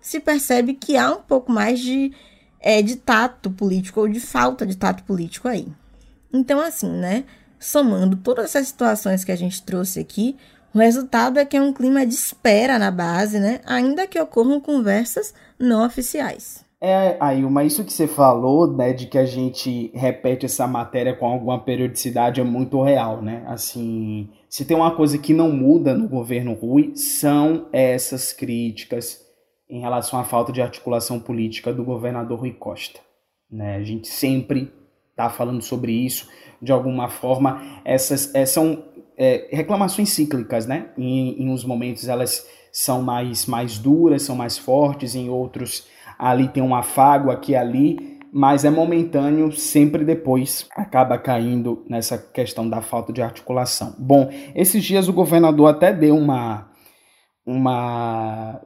se 0.02 0.20
percebe 0.20 0.74
que 0.74 0.98
há 0.98 1.12
um 1.12 1.22
pouco 1.22 1.52
mais 1.52 1.80
de 1.80 2.12
é, 2.60 2.82
de 2.82 2.96
tato 2.96 3.52
político 3.52 4.00
ou 4.00 4.08
de 4.08 4.22
falta 4.22 4.66
de 4.66 4.78
tato 4.78 5.04
político 5.04 5.50
aí. 5.50 5.68
Então, 6.32 6.62
assim, 6.62 6.90
né? 6.90 7.26
Somando 7.60 8.16
todas 8.16 8.46
essas 8.46 8.68
situações 8.70 9.24
que 9.24 9.32
a 9.32 9.36
gente 9.36 9.62
trouxe 9.62 10.00
aqui, 10.00 10.38
o 10.74 10.80
resultado 10.80 11.38
é 11.38 11.46
que 11.46 11.56
é 11.56 11.62
um 11.62 11.74
clima 11.74 12.06
de 12.06 12.14
espera 12.16 12.80
na 12.80 12.90
base, 12.90 13.40
né? 13.40 13.60
Ainda 13.66 14.08
que 14.08 14.20
ocorram 14.20 14.60
conversas 14.60 15.34
não 15.60 15.86
oficiais. 15.86 16.63
É, 16.86 17.16
Ailma, 17.18 17.64
isso 17.64 17.86
que 17.86 17.94
você 17.94 18.06
falou, 18.06 18.70
né, 18.70 18.92
de 18.92 19.08
que 19.08 19.18
a 19.18 19.26
gente 19.26 19.90
repete 19.96 20.46
essa 20.46 20.68
matéria 20.68 21.16
com 21.16 21.26
alguma 21.26 21.58
periodicidade 21.58 22.42
é 22.42 22.44
muito 22.44 22.84
real, 22.84 23.22
né? 23.22 23.42
Assim, 23.48 24.30
se 24.50 24.66
tem 24.66 24.76
uma 24.76 24.92
coisa 24.94 25.18
que 25.18 25.34
não 25.34 25.50
muda 25.50 25.94
no 25.94 26.10
governo 26.10 26.52
Rui, 26.52 26.92
são 26.94 27.70
essas 27.72 28.34
críticas, 28.34 29.22
em 29.70 29.80
relação 29.80 30.20
à 30.20 30.26
falta 30.26 30.52
de 30.52 30.62
articulação 30.62 31.22
política 31.22 31.74
do 31.74 31.86
governador 31.86 32.42
Rui 32.42 32.52
Costa. 32.52 33.00
Né? 33.50 33.78
A 33.78 33.84
gente 33.84 34.10
sempre 34.10 34.70
está 35.12 35.30
falando 35.30 35.62
sobre 35.62 35.94
isso 35.94 36.28
de 36.62 36.74
alguma 36.74 37.08
forma. 37.08 37.62
Essas 37.86 38.36
é, 38.36 38.46
são 38.46 38.84
é, 39.18 39.48
reclamações 39.54 40.10
cíclicas, 40.10 40.68
né? 40.68 40.90
Em, 40.98 41.44
em 41.44 41.50
uns 41.50 41.64
momentos 41.64 42.10
elas 42.10 42.46
são 42.74 43.02
mais, 43.02 43.46
mais 43.46 43.78
duras, 43.78 44.24
são 44.24 44.36
mais 44.36 44.58
fortes, 44.58 45.16
em 45.16 45.30
outros 45.30 45.88
ali 46.24 46.48
tem 46.48 46.64
um 46.64 46.74
afago 46.74 47.30
aqui 47.30 47.56
ali, 47.56 48.20
mas 48.32 48.64
é 48.64 48.70
momentâneo, 48.70 49.52
sempre 49.52 50.06
depois 50.06 50.68
acaba 50.76 51.18
caindo 51.18 51.84
nessa 51.88 52.18
questão 52.18 52.68
da 52.68 52.82
falta 52.82 53.12
de 53.12 53.22
articulação. 53.22 53.94
Bom, 54.00 54.30
esses 54.56 54.84
dias 54.84 55.08
o 55.08 55.14
governador 55.14 55.70
até 55.70 55.92
deu 55.92 56.18
uma, 56.18 56.70
uma 57.46 58.62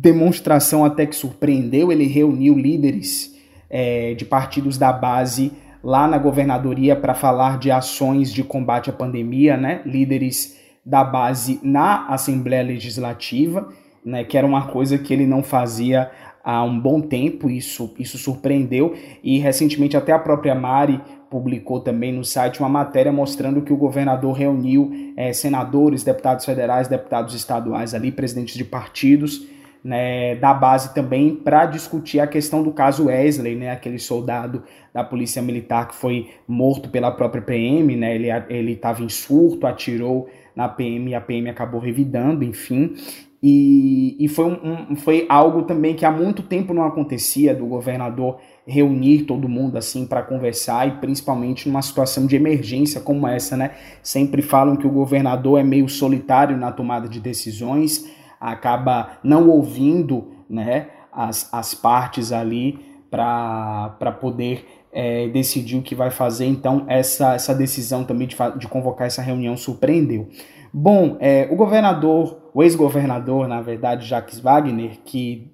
demonstração 0.00 0.84
até 0.84 1.04
que 1.06 1.16
surpreendeu, 1.16 1.90
ele 1.90 2.06
reuniu 2.06 2.56
líderes 2.56 3.34
é, 3.68 4.14
de 4.14 4.24
partidos 4.24 4.78
da 4.78 4.92
base 4.92 5.52
lá 5.82 6.06
na 6.06 6.18
governadoria 6.18 6.94
para 6.94 7.14
falar 7.14 7.58
de 7.58 7.70
ações 7.70 8.32
de 8.32 8.44
combate 8.44 8.90
à 8.90 8.92
pandemia, 8.92 9.56
né? 9.56 9.82
Líderes 9.84 10.56
da 10.86 11.02
base 11.02 11.58
na 11.62 12.06
Assembleia 12.08 12.62
Legislativa, 12.62 13.68
né? 14.04 14.24
Que 14.24 14.38
era 14.38 14.46
uma 14.46 14.68
coisa 14.68 14.98
que 14.98 15.12
ele 15.12 15.26
não 15.26 15.42
fazia 15.42 16.10
há 16.50 16.64
um 16.64 16.80
bom 16.80 17.00
tempo, 17.00 17.48
isso, 17.48 17.94
isso 17.96 18.18
surpreendeu. 18.18 18.94
E 19.22 19.38
recentemente 19.38 19.96
até 19.96 20.10
a 20.12 20.18
própria 20.18 20.54
Mari 20.54 21.00
publicou 21.30 21.78
também 21.78 22.12
no 22.12 22.24
site 22.24 22.58
uma 22.58 22.68
matéria 22.68 23.12
mostrando 23.12 23.62
que 23.62 23.72
o 23.72 23.76
governador 23.76 24.32
reuniu 24.32 24.90
é, 25.16 25.32
senadores, 25.32 26.02
deputados 26.02 26.44
federais, 26.44 26.88
deputados 26.88 27.34
estaduais 27.34 27.94
ali, 27.94 28.10
presidentes 28.10 28.56
de 28.56 28.64
partidos, 28.64 29.46
né, 29.82 30.34
da 30.34 30.52
base 30.52 30.92
também 30.92 31.36
para 31.36 31.66
discutir 31.66 32.18
a 32.18 32.26
questão 32.26 32.64
do 32.64 32.72
caso 32.72 33.06
Wesley, 33.06 33.54
né, 33.54 33.70
aquele 33.70 33.98
soldado 33.98 34.64
da 34.92 35.04
polícia 35.04 35.40
militar 35.40 35.86
que 35.86 35.94
foi 35.94 36.30
morto 36.48 36.90
pela 36.90 37.12
própria 37.12 37.40
PM, 37.40 37.94
né, 37.94 38.14
ele 38.50 38.72
estava 38.72 39.04
em 39.04 39.08
surto, 39.08 39.68
atirou 39.68 40.28
na 40.54 40.68
PM 40.68 41.12
e 41.12 41.14
a 41.14 41.20
PM 41.20 41.48
acabou 41.48 41.80
revidando, 41.80 42.44
enfim, 42.44 42.94
e, 43.42 44.16
e 44.22 44.28
foi, 44.28 44.44
um, 44.44 44.92
um, 44.92 44.96
foi 44.96 45.24
algo 45.28 45.62
também 45.62 45.94
que 45.94 46.04
há 46.04 46.10
muito 46.10 46.42
tempo 46.42 46.74
não 46.74 46.84
acontecia 46.84 47.54
do 47.54 47.64
governador 47.64 48.38
reunir 48.66 49.22
todo 49.22 49.48
mundo 49.48 49.78
assim 49.78 50.06
para 50.06 50.22
conversar 50.22 50.86
e 50.86 50.92
principalmente 51.00 51.66
numa 51.66 51.80
situação 51.80 52.26
de 52.26 52.36
emergência 52.36 53.00
como 53.00 53.26
essa, 53.26 53.56
né? 53.56 53.72
Sempre 54.02 54.42
falam 54.42 54.76
que 54.76 54.86
o 54.86 54.90
governador 54.90 55.58
é 55.58 55.64
meio 55.64 55.88
solitário 55.88 56.56
na 56.56 56.70
tomada 56.70 57.08
de 57.08 57.18
decisões, 57.18 58.10
acaba 58.38 59.18
não 59.24 59.48
ouvindo, 59.48 60.28
né, 60.48 60.88
as, 61.10 61.52
as 61.52 61.74
partes 61.74 62.32
ali 62.32 62.78
para 63.10 64.16
poder 64.20 64.66
é, 64.92 65.30
o 65.76 65.82
que 65.82 65.94
vai 65.94 66.10
fazer. 66.10 66.46
Então, 66.46 66.84
essa, 66.88 67.34
essa 67.34 67.54
decisão 67.54 68.04
também 68.04 68.26
de, 68.26 68.36
de 68.58 68.68
convocar 68.68 69.06
essa 69.06 69.22
reunião 69.22 69.56
surpreendeu. 69.56 70.28
Bom, 70.72 71.16
é, 71.20 71.48
o 71.50 71.56
governador, 71.56 72.50
o 72.54 72.62
ex-governador, 72.62 73.48
na 73.48 73.60
verdade, 73.60 74.06
Jacques 74.06 74.38
Wagner, 74.38 74.98
que 75.04 75.50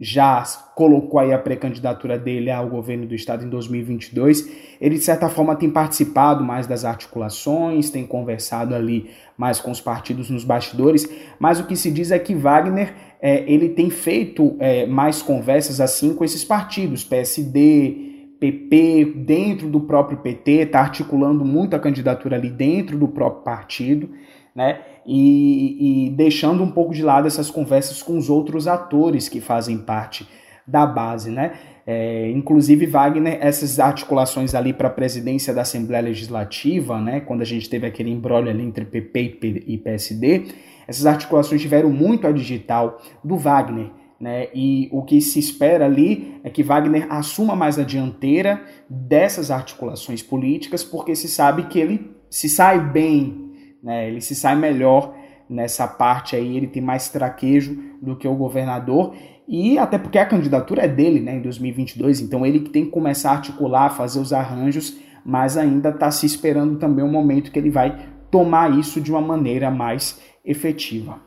já 0.00 0.42
colocou 0.76 1.18
aí 1.18 1.32
a 1.32 1.38
pré-candidatura 1.38 2.16
dele 2.16 2.50
ao 2.50 2.68
governo 2.68 3.04
do 3.06 3.14
estado 3.14 3.44
em 3.44 3.48
2022, 3.48 4.48
ele 4.80 4.94
de 4.94 5.04
certa 5.04 5.28
forma 5.28 5.56
tem 5.56 5.68
participado 5.68 6.44
mais 6.44 6.66
das 6.68 6.84
articulações, 6.84 7.90
tem 7.90 8.06
conversado 8.06 8.74
ali 8.74 9.10
mais 9.36 9.60
com 9.60 9.72
os 9.72 9.80
partidos 9.80 10.30
nos 10.30 10.44
bastidores, 10.44 11.08
mas 11.40 11.58
o 11.58 11.66
que 11.66 11.74
se 11.74 11.90
diz 11.90 12.12
é 12.12 12.18
que 12.18 12.32
Wagner 12.32 12.94
é, 13.20 13.42
ele 13.52 13.70
tem 13.70 13.90
feito 13.90 14.56
é, 14.60 14.86
mais 14.86 15.20
conversas 15.20 15.80
assim 15.80 16.14
com 16.14 16.24
esses 16.24 16.44
partidos, 16.44 17.02
PSD, 17.02 18.08
PP, 18.40 19.14
dentro 19.16 19.68
do 19.68 19.80
próprio 19.80 20.18
PT, 20.18 20.50
está 20.62 20.80
articulando 20.80 21.44
muito 21.44 21.74
a 21.74 21.78
candidatura 21.78 22.36
ali 22.36 22.50
dentro 22.50 22.98
do 22.98 23.08
próprio 23.08 23.42
partido 23.42 24.10
né? 24.58 24.80
E, 25.06 26.06
e, 26.06 26.10
deixando 26.10 26.64
um 26.64 26.70
pouco 26.72 26.92
de 26.92 27.00
lado 27.00 27.28
essas 27.28 27.48
conversas 27.48 28.02
com 28.02 28.18
os 28.18 28.28
outros 28.28 28.66
atores 28.66 29.28
que 29.28 29.40
fazem 29.40 29.78
parte 29.78 30.28
da 30.66 30.84
base, 30.84 31.30
né? 31.30 31.52
É, 31.86 32.28
inclusive 32.32 32.84
Wagner, 32.84 33.38
essas 33.40 33.78
articulações 33.78 34.56
ali 34.56 34.72
para 34.72 34.88
a 34.88 34.90
presidência 34.90 35.54
da 35.54 35.62
Assembleia 35.62 36.02
Legislativa, 36.02 37.00
né? 37.00 37.20
Quando 37.20 37.40
a 37.40 37.44
gente 37.44 37.70
teve 37.70 37.86
aquele 37.86 38.10
embrólio 38.10 38.50
ali 38.50 38.64
entre 38.64 38.84
PP 38.84 39.62
e 39.64 39.78
PSD, 39.78 40.46
essas 40.88 41.06
articulações 41.06 41.62
tiveram 41.62 41.90
muito 41.90 42.26
a 42.26 42.32
digital 42.32 43.00
do 43.22 43.36
Wagner. 43.36 43.92
Né? 44.20 44.48
E 44.54 44.88
o 44.90 45.02
que 45.02 45.20
se 45.20 45.38
espera 45.38 45.84
ali 45.84 46.40
é 46.42 46.50
que 46.50 46.62
Wagner 46.62 47.06
assuma 47.08 47.54
mais 47.54 47.78
a 47.78 47.84
dianteira 47.84 48.60
dessas 48.90 49.50
articulações 49.50 50.22
políticas, 50.22 50.82
porque 50.82 51.14
se 51.14 51.28
sabe 51.28 51.64
que 51.64 51.78
ele 51.78 52.10
se 52.28 52.48
sai 52.48 52.80
bem 52.80 53.48
né? 53.82 54.08
Ele 54.08 54.20
se 54.20 54.34
sai 54.34 54.56
melhor 54.56 55.14
nessa 55.48 55.86
parte 55.86 56.36
aí, 56.36 56.56
ele 56.56 56.66
tem 56.66 56.82
mais 56.82 57.08
traquejo 57.08 57.78
do 58.02 58.16
que 58.16 58.28
o 58.28 58.34
governador 58.34 59.14
e 59.46 59.78
até 59.78 59.96
porque 59.96 60.18
a 60.18 60.26
candidatura 60.26 60.82
é 60.82 60.88
dele, 60.88 61.20
né, 61.20 61.36
em 61.36 61.40
2022, 61.40 62.20
então 62.20 62.44
ele 62.44 62.60
que 62.60 62.68
tem 62.68 62.84
que 62.84 62.90
começar 62.90 63.30
a 63.30 63.34
articular, 63.36 63.88
fazer 63.88 64.20
os 64.20 64.30
arranjos, 64.30 64.98
mas 65.24 65.56
ainda 65.56 65.88
está 65.88 66.10
se 66.10 66.26
esperando 66.26 66.76
também 66.76 67.02
um 67.02 67.10
momento 67.10 67.50
que 67.50 67.58
ele 67.58 67.70
vai 67.70 67.98
tomar 68.30 68.78
isso 68.78 69.00
de 69.00 69.10
uma 69.10 69.22
maneira 69.22 69.70
mais 69.70 70.20
efetiva. 70.44 71.18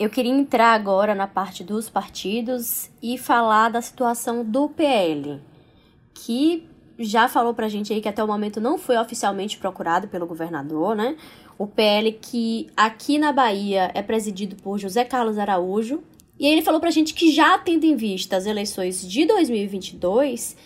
Eu 0.00 0.08
queria 0.08 0.32
entrar 0.32 0.72
agora 0.72 1.14
na 1.14 1.26
parte 1.26 1.62
dos 1.62 1.90
partidos 1.90 2.88
e 3.02 3.18
falar 3.18 3.68
da 3.68 3.82
situação 3.82 4.42
do 4.42 4.66
PL, 4.66 5.38
que 6.14 6.66
já 6.98 7.28
falou 7.28 7.52
pra 7.52 7.68
gente 7.68 7.92
aí 7.92 8.00
que 8.00 8.08
até 8.08 8.24
o 8.24 8.26
momento 8.26 8.62
não 8.62 8.78
foi 8.78 8.96
oficialmente 8.96 9.58
procurado 9.58 10.08
pelo 10.08 10.26
governador, 10.26 10.96
né? 10.96 11.18
O 11.58 11.66
PL 11.66 12.12
que 12.12 12.70
aqui 12.74 13.18
na 13.18 13.30
Bahia 13.30 13.90
é 13.92 14.00
presidido 14.00 14.56
por 14.56 14.78
José 14.78 15.04
Carlos 15.04 15.36
Araújo. 15.36 16.02
E 16.38 16.46
ele 16.46 16.62
falou 16.62 16.80
pra 16.80 16.90
gente 16.90 17.12
que 17.12 17.30
já 17.30 17.58
tendo 17.58 17.84
em 17.84 17.94
vista 17.94 18.38
as 18.38 18.46
eleições 18.46 19.06
de 19.06 19.26
2022, 19.26 20.56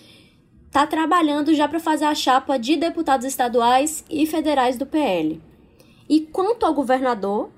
tá 0.70 0.86
trabalhando 0.86 1.52
já 1.54 1.66
para 1.66 1.80
fazer 1.80 2.04
a 2.04 2.14
chapa 2.14 2.56
de 2.56 2.76
deputados 2.76 3.26
estaduais 3.26 4.04
e 4.08 4.26
federais 4.26 4.78
do 4.78 4.86
PL. 4.86 5.42
E 6.08 6.20
quanto 6.20 6.64
ao 6.64 6.72
governador, 6.72 7.50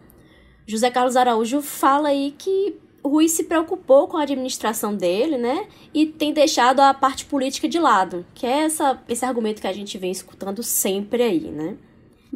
José 0.66 0.90
Carlos 0.90 1.16
Araújo 1.16 1.62
fala 1.62 2.08
aí 2.08 2.35
que 2.37 2.75
Rui 3.04 3.28
se 3.28 3.44
preocupou 3.44 4.08
com 4.08 4.16
a 4.16 4.23
administração 4.23 4.94
dele, 4.94 5.38
né? 5.38 5.68
E 5.94 6.06
tem 6.06 6.32
deixado 6.32 6.80
a 6.80 6.92
parte 6.92 7.25
política 7.25 7.68
de 7.68 7.78
lado, 7.78 8.26
que 8.35 8.44
é 8.44 8.64
essa, 8.64 9.00
esse 9.08 9.25
argumento 9.25 9.61
que 9.61 9.68
a 9.68 9.73
gente 9.73 9.96
vem 9.96 10.11
escutando 10.11 10.62
sempre 10.62 11.23
aí, 11.23 11.50
né? 11.50 11.76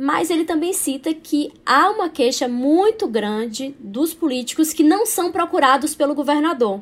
mas 0.02 0.30
ele 0.30 0.44
também 0.44 0.72
cita 0.72 1.12
que 1.12 1.52
há 1.66 1.90
uma 1.90 2.08
queixa 2.08 2.48
muito 2.48 3.06
grande 3.06 3.74
dos 3.78 4.14
políticos 4.14 4.72
que 4.72 4.82
não 4.82 5.04
são 5.04 5.30
procurados 5.30 5.94
pelo 5.94 6.14
governador. 6.14 6.80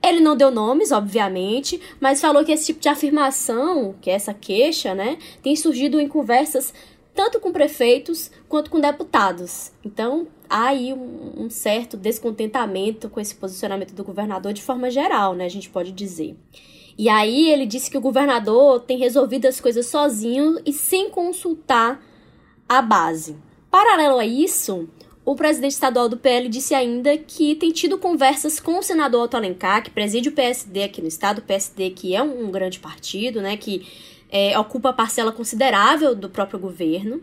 Ele 0.00 0.20
não 0.20 0.36
deu 0.36 0.50
nomes, 0.50 0.92
obviamente, 0.92 1.80
mas 1.98 2.20
falou 2.20 2.44
que 2.44 2.52
esse 2.52 2.66
tipo 2.66 2.80
de 2.80 2.88
afirmação, 2.88 3.94
que 4.00 4.08
é 4.08 4.12
essa 4.12 4.32
queixa, 4.32 4.94
né, 4.94 5.18
tem 5.42 5.56
surgido 5.56 5.98
em 5.98 6.06
conversas 6.06 6.74
tanto 7.14 7.38
com 7.38 7.52
prefeitos 7.52 8.30
quanto 8.48 8.70
com 8.70 8.80
deputados. 8.80 9.70
Então, 9.84 10.26
há 10.48 10.66
aí 10.68 10.92
um, 10.92 11.44
um, 11.44 11.50
certo 11.50 11.96
descontentamento 11.96 13.08
com 13.08 13.20
esse 13.20 13.34
posicionamento 13.34 13.94
do 13.94 14.04
governador 14.04 14.52
de 14.52 14.62
forma 14.62 14.90
geral, 14.90 15.34
né, 15.34 15.44
a 15.44 15.50
gente 15.50 15.70
pode 15.70 15.92
dizer. 15.92 16.36
E 16.96 17.08
aí 17.08 17.50
ele 17.50 17.66
disse 17.66 17.90
que 17.90 17.98
o 17.98 18.00
governador 18.00 18.80
tem 18.80 18.98
resolvido 18.98 19.46
as 19.46 19.60
coisas 19.60 19.86
sozinho 19.86 20.60
e 20.64 20.72
sem 20.72 21.10
consultar 21.10 22.00
a 22.68 22.80
base. 22.80 23.36
Paralelo 23.70 24.18
a 24.18 24.26
isso, 24.26 24.88
o 25.24 25.34
presidente 25.34 25.72
estadual 25.72 26.08
do 26.08 26.16
PL 26.16 26.48
disse 26.48 26.74
ainda 26.74 27.16
que 27.16 27.54
tem 27.56 27.72
tido 27.72 27.98
conversas 27.98 28.60
com 28.60 28.78
o 28.78 28.82
senador 28.82 29.24
Otto 29.24 29.36
Alencar, 29.36 29.82
que 29.82 29.90
preside 29.90 30.28
o 30.28 30.32
PSD 30.32 30.84
aqui 30.84 31.00
no 31.00 31.08
estado, 31.08 31.38
o 31.38 31.42
PSD 31.42 31.90
que 31.90 32.14
é 32.14 32.22
um, 32.22 32.46
um 32.46 32.50
grande 32.50 32.78
partido, 32.78 33.40
né, 33.40 33.56
que 33.56 33.86
é, 34.34 34.58
ocupa 34.58 34.92
parcela 34.92 35.30
considerável 35.30 36.12
do 36.12 36.28
próprio 36.28 36.58
governo. 36.58 37.22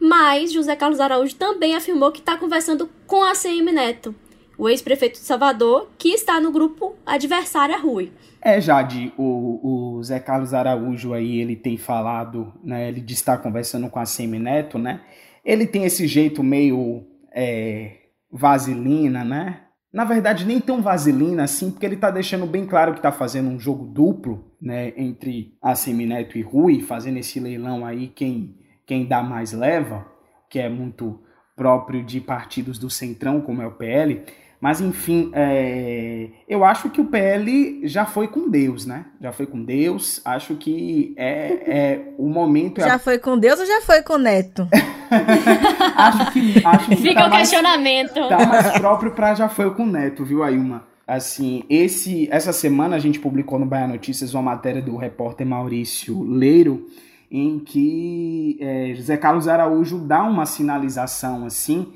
Mas 0.00 0.52
José 0.52 0.74
Carlos 0.74 1.00
Araújo 1.00 1.36
também 1.36 1.76
afirmou 1.76 2.10
que 2.10 2.20
está 2.20 2.38
conversando 2.38 2.88
com 3.06 3.22
a 3.22 3.34
CM 3.34 3.70
Neto, 3.70 4.14
o 4.56 4.68
ex-prefeito 4.68 5.18
de 5.18 5.26
Salvador, 5.26 5.90
que 5.98 6.08
está 6.08 6.40
no 6.40 6.50
grupo 6.50 6.94
adversário 7.04 7.74
a 7.74 7.78
Rui. 7.78 8.10
É, 8.40 8.58
Jade, 8.58 9.12
o, 9.18 9.96
o 9.96 10.02
Zé 10.02 10.18
Carlos 10.18 10.54
Araújo 10.54 11.12
aí, 11.12 11.40
ele 11.40 11.56
tem 11.56 11.76
falado, 11.76 12.52
né, 12.62 12.88
ele 12.88 13.04
está 13.06 13.36
conversando 13.36 13.90
com 13.90 13.98
a 13.98 14.06
Semineto, 14.06 14.78
né, 14.78 15.00
ele 15.44 15.66
tem 15.66 15.84
esse 15.84 16.06
jeito 16.06 16.42
meio 16.42 17.04
é, 17.34 17.96
vaselina, 18.30 19.24
né, 19.24 19.62
na 19.96 20.04
verdade 20.04 20.44
nem 20.44 20.60
tão 20.60 20.82
vaselina 20.82 21.44
assim, 21.44 21.70
porque 21.70 21.86
ele 21.86 21.94
está 21.94 22.10
deixando 22.10 22.44
bem 22.44 22.66
claro 22.66 22.92
que 22.92 22.98
está 22.98 23.10
fazendo 23.10 23.48
um 23.48 23.58
jogo 23.58 23.86
duplo, 23.86 24.44
né, 24.60 24.92
entre 24.94 25.56
a 25.62 25.74
Semineto 25.74 26.36
e 26.36 26.42
Rui, 26.42 26.82
fazendo 26.82 27.16
esse 27.16 27.40
leilão 27.40 27.82
aí, 27.82 28.08
quem, 28.08 28.58
quem 28.84 29.06
dá 29.06 29.22
mais 29.22 29.54
leva, 29.54 30.06
que 30.50 30.58
é 30.58 30.68
muito 30.68 31.18
próprio 31.56 32.04
de 32.04 32.20
partidos 32.20 32.78
do 32.78 32.90
Centrão, 32.90 33.40
como 33.40 33.62
é 33.62 33.66
o 33.66 33.72
PL, 33.72 34.22
Mas, 34.66 34.80
enfim, 34.80 35.30
é, 35.32 36.26
eu 36.48 36.64
acho 36.64 36.90
que 36.90 37.00
o 37.00 37.04
PL 37.04 37.86
já 37.86 38.04
foi 38.04 38.26
com 38.26 38.50
Deus, 38.50 38.84
né? 38.84 39.04
Já 39.20 39.30
foi 39.30 39.46
com 39.46 39.62
Deus. 39.62 40.20
Acho 40.24 40.56
que 40.56 41.14
é, 41.16 41.52
é 41.68 42.14
o 42.18 42.28
momento. 42.28 42.80
É 42.80 42.84
já 42.84 42.98
foi 42.98 43.16
com 43.20 43.38
Deus 43.38 43.60
ou 43.60 43.64
já 43.64 43.80
foi 43.82 44.02
com 44.02 44.18
Neto? 44.18 44.66
acho 45.96 46.32
que. 46.32 46.66
Acho 46.66 46.88
que 46.88 46.96
Fica 46.96 47.20
tá 47.20 47.26
o 47.28 47.30
mais, 47.30 47.42
questionamento. 47.42 48.28
Tá 48.28 48.44
mais 48.44 48.72
próprio 48.80 49.12
para 49.12 49.34
já 49.36 49.48
foi 49.48 49.72
com 49.72 49.86
Neto, 49.86 50.24
viu, 50.24 50.42
Ailma? 50.42 50.82
Assim, 51.06 51.62
esse, 51.70 52.28
essa 52.32 52.52
semana 52.52 52.96
a 52.96 52.98
gente 52.98 53.20
publicou 53.20 53.60
no 53.60 53.66
Bahia 53.66 53.86
Notícias 53.86 54.34
uma 54.34 54.42
matéria 54.42 54.82
do 54.82 54.96
repórter 54.96 55.46
Maurício 55.46 56.24
Leiro, 56.24 56.88
em 57.30 57.60
que 57.60 58.58
é, 58.60 58.92
José 58.96 59.16
Carlos 59.16 59.46
Araújo 59.46 60.00
dá 60.00 60.24
uma 60.24 60.44
sinalização 60.44 61.46
assim 61.46 61.92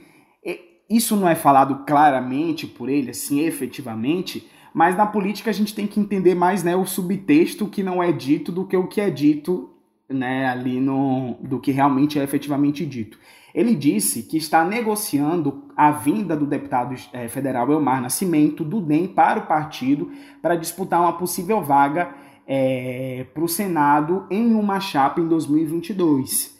isso 0.90 1.14
não 1.14 1.28
é 1.28 1.36
falado 1.36 1.84
claramente 1.86 2.66
por 2.66 2.88
ele, 2.88 3.10
assim, 3.10 3.40
efetivamente, 3.40 4.50
mas 4.74 4.96
na 4.96 5.06
política 5.06 5.50
a 5.50 5.54
gente 5.54 5.74
tem 5.74 5.86
que 5.86 6.00
entender 6.00 6.34
mais 6.34 6.64
né, 6.64 6.74
o 6.74 6.84
subtexto 6.84 7.66
que 7.66 7.82
não 7.82 8.02
é 8.02 8.10
dito 8.10 8.50
do 8.50 8.66
que 8.66 8.76
o 8.76 8.88
que 8.88 9.00
é 9.00 9.08
dito 9.08 9.70
né, 10.08 10.48
ali 10.48 10.80
no, 10.80 11.36
do 11.40 11.60
que 11.60 11.70
realmente 11.70 12.18
é 12.18 12.24
efetivamente 12.24 12.84
dito. 12.84 13.18
Ele 13.54 13.74
disse 13.74 14.22
que 14.24 14.36
está 14.36 14.64
negociando 14.64 15.64
a 15.76 15.90
vinda 15.90 16.36
do 16.36 16.46
deputado 16.46 16.94
é, 17.12 17.28
federal 17.28 17.70
Elmar 17.70 18.00
Nascimento, 18.00 18.64
do 18.64 18.80
DEM, 18.80 19.08
para 19.08 19.40
o 19.40 19.46
partido, 19.46 20.10
para 20.40 20.56
disputar 20.56 21.00
uma 21.00 21.12
possível 21.12 21.60
vaga 21.62 22.14
é, 22.46 23.26
para 23.32 23.42
o 23.44 23.48
Senado 23.48 24.26
em 24.30 24.54
uma 24.54 24.80
chapa 24.80 25.20
em 25.20 25.26
2022. 25.26 26.58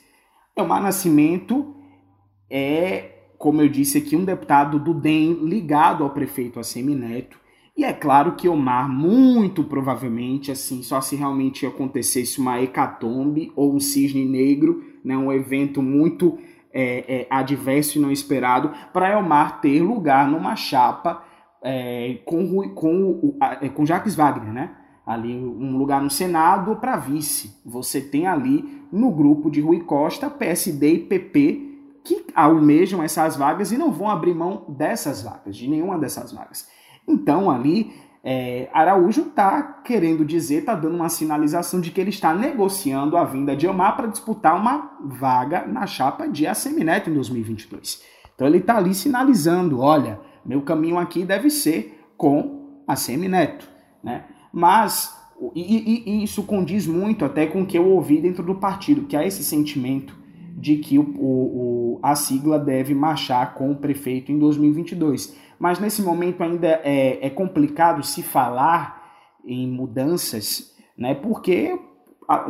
Elmar 0.57 0.83
Nascimento 0.83 1.75
é 2.51 3.10
como 3.41 3.63
eu 3.63 3.71
disse 3.71 3.97
aqui, 3.97 4.15
um 4.15 4.25
deputado 4.27 4.79
do 4.79 4.93
DEM 4.93 5.33
ligado 5.45 6.05
ao 6.05 6.11
prefeito 6.11 6.61
Assemineto. 6.61 7.41
E 7.75 7.83
é 7.83 7.91
claro 7.91 8.33
que 8.33 8.47
Omar, 8.47 8.87
muito 8.87 9.65
provavelmente, 9.65 10.53
assim, 10.53 10.83
só 10.83 11.01
se 11.01 11.17
realmente 11.17 11.65
acontecesse 11.65 12.39
uma 12.39 12.61
hecatombe 12.61 13.51
ou 13.57 13.75
um 13.75 13.81
cisne 13.81 14.27
negro, 14.27 14.85
né, 15.03 15.17
um 15.17 15.33
evento 15.33 15.81
muito 15.81 16.37
é, 16.71 17.23
é, 17.23 17.27
adverso 17.31 17.97
e 17.97 18.01
não 18.03 18.13
esperado, 18.13 18.73
para 18.93 19.11
Elmar 19.11 19.63
ter 19.63 19.81
lugar 19.81 20.31
numa 20.31 20.55
chapa 20.55 21.25
é, 21.63 22.19
com, 22.27 22.69
com, 22.75 23.39
é, 23.63 23.71
com 23.71 23.87
Jacques 23.87 24.15
Wagner, 24.15 24.53
né? 24.53 24.77
Ali 25.07 25.35
um 25.35 25.79
lugar 25.79 26.03
no 26.03 26.11
Senado 26.11 26.77
para 26.77 26.99
vice. 26.99 27.59
Você 27.65 28.03
tem 28.03 28.27
ali 28.27 28.85
no 28.93 29.11
grupo 29.11 29.51
de 29.51 29.63
Rui 29.63 29.81
Costa, 29.81 30.29
PSD 30.29 30.93
e 30.93 30.99
PP 30.99 31.70
que 32.04 32.26
almejam 32.35 33.02
essas 33.02 33.37
vagas 33.37 33.73
e 33.73 33.78
não 33.78 33.92
vão 33.92 34.09
abrir 34.09 34.35
mão 34.35 34.64
dessas 34.69 35.23
vagas, 35.23 35.57
de 35.57 35.69
nenhuma 35.69 35.99
dessas 35.99 36.33
vagas. 36.33 36.69
Então, 37.07 37.50
ali, 37.50 37.92
é, 38.23 38.69
Araújo 38.73 39.23
está 39.23 39.62
querendo 39.85 40.25
dizer, 40.25 40.61
está 40.61 40.75
dando 40.75 40.97
uma 40.97 41.09
sinalização 41.09 41.80
de 41.80 41.90
que 41.90 42.00
ele 42.00 42.11
está 42.11 42.35
negociando 42.35 43.16
a 43.16 43.25
vinda 43.25 43.57
de 43.57 43.66
Omar 43.66 43.97
para 43.97 44.07
disputar 44.07 44.57
uma 44.57 44.99
vaga 45.02 45.66
na 45.66 45.87
chapa 45.87 46.26
de 46.26 46.47
Assemineto 46.47 47.11
em 47.11 47.14
2022. 47.14 48.02
Então, 48.35 48.47
ele 48.47 48.59
está 48.59 48.76
ali 48.76 48.95
sinalizando: 48.95 49.80
olha, 49.80 50.21
meu 50.45 50.62
caminho 50.62 50.99
aqui 50.99 51.25
deve 51.25 51.50
ser 51.50 52.00
com 52.16 52.83
a 52.87 52.97
Semineto. 52.97 53.69
Né? 54.02 54.25
Mas, 54.52 55.14
e, 55.54 55.61
e, 55.61 56.11
e 56.11 56.25
isso 56.25 56.42
condiz 56.42 56.87
muito 56.87 57.25
até 57.25 57.47
com 57.47 57.62
o 57.62 57.66
que 57.66 57.78
eu 57.78 57.87
ouvi 57.87 58.21
dentro 58.21 58.42
do 58.42 58.54
partido, 58.54 59.07
que 59.07 59.16
há 59.16 59.26
esse 59.26 59.45
sentimento 59.45 60.20
de 60.61 60.76
que 60.76 60.99
o, 60.99 61.02
o, 61.02 62.00
a 62.02 62.14
sigla 62.14 62.59
deve 62.59 62.95
marchar 62.95 63.55
com 63.55 63.71
o 63.71 63.76
prefeito 63.76 64.31
em 64.31 64.38
2022. 64.38 65.35
Mas 65.59 65.81
nesse 65.81 66.02
momento 66.02 66.43
ainda 66.43 66.81
é, 66.85 67.26
é 67.26 67.31
complicado 67.31 68.02
se 68.02 68.23
falar 68.23 69.00
em 69.45 69.67
mudanças, 69.67 70.76
né, 70.97 71.14
porque 71.14 71.79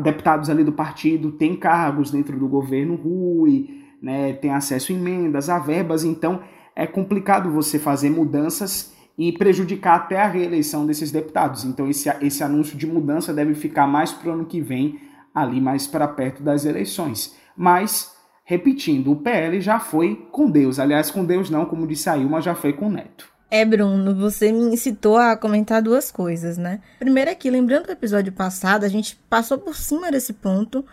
deputados 0.02 0.50
ali 0.50 0.64
do 0.64 0.72
partido 0.72 1.30
têm 1.32 1.54
cargos 1.54 2.10
dentro 2.10 2.38
do 2.38 2.48
governo 2.48 2.96
Rui, 2.96 3.84
né, 4.02 4.32
tem 4.32 4.50
acesso 4.50 4.92
a 4.92 4.94
emendas, 4.94 5.48
a 5.48 5.58
verbas, 5.58 6.04
então 6.04 6.40
é 6.74 6.86
complicado 6.86 7.50
você 7.50 7.78
fazer 7.78 8.10
mudanças 8.10 8.92
e 9.16 9.32
prejudicar 9.32 9.96
até 9.96 10.20
a 10.20 10.26
reeleição 10.26 10.84
desses 10.84 11.12
deputados. 11.12 11.64
Então 11.64 11.88
esse, 11.88 12.08
esse 12.20 12.42
anúncio 12.42 12.76
de 12.76 12.86
mudança 12.86 13.32
deve 13.32 13.54
ficar 13.54 13.86
mais 13.86 14.10
para 14.12 14.30
o 14.30 14.32
ano 14.32 14.46
que 14.46 14.60
vem, 14.60 14.98
ali 15.32 15.60
mais 15.60 15.86
para 15.86 16.08
perto 16.08 16.42
das 16.42 16.64
eleições. 16.64 17.38
Mas, 17.56 18.12
repetindo, 18.44 19.12
o 19.12 19.16
PL 19.16 19.60
já 19.60 19.78
foi 19.78 20.28
com 20.30 20.50
Deus. 20.50 20.78
Aliás, 20.78 21.10
com 21.10 21.24
Deus 21.24 21.50
não, 21.50 21.66
como 21.66 21.86
disse 21.86 22.08
a 22.08 22.16
Ilma, 22.16 22.40
já 22.40 22.54
foi 22.54 22.72
com 22.72 22.86
o 22.86 22.92
Neto. 22.92 23.28
É, 23.50 23.64
Bruno, 23.64 24.14
você 24.14 24.52
me 24.52 24.74
incitou 24.74 25.16
a 25.16 25.36
comentar 25.36 25.82
duas 25.82 26.12
coisas, 26.12 26.56
né? 26.56 26.80
Primeiro 27.00 27.30
aqui, 27.30 27.50
lembrando 27.50 27.86
do 27.86 27.92
episódio 27.92 28.32
passado, 28.32 28.84
a 28.84 28.88
gente 28.88 29.16
passou 29.28 29.58
por 29.58 29.74
cima 29.74 30.10
desse 30.10 30.32
ponto. 30.32 30.84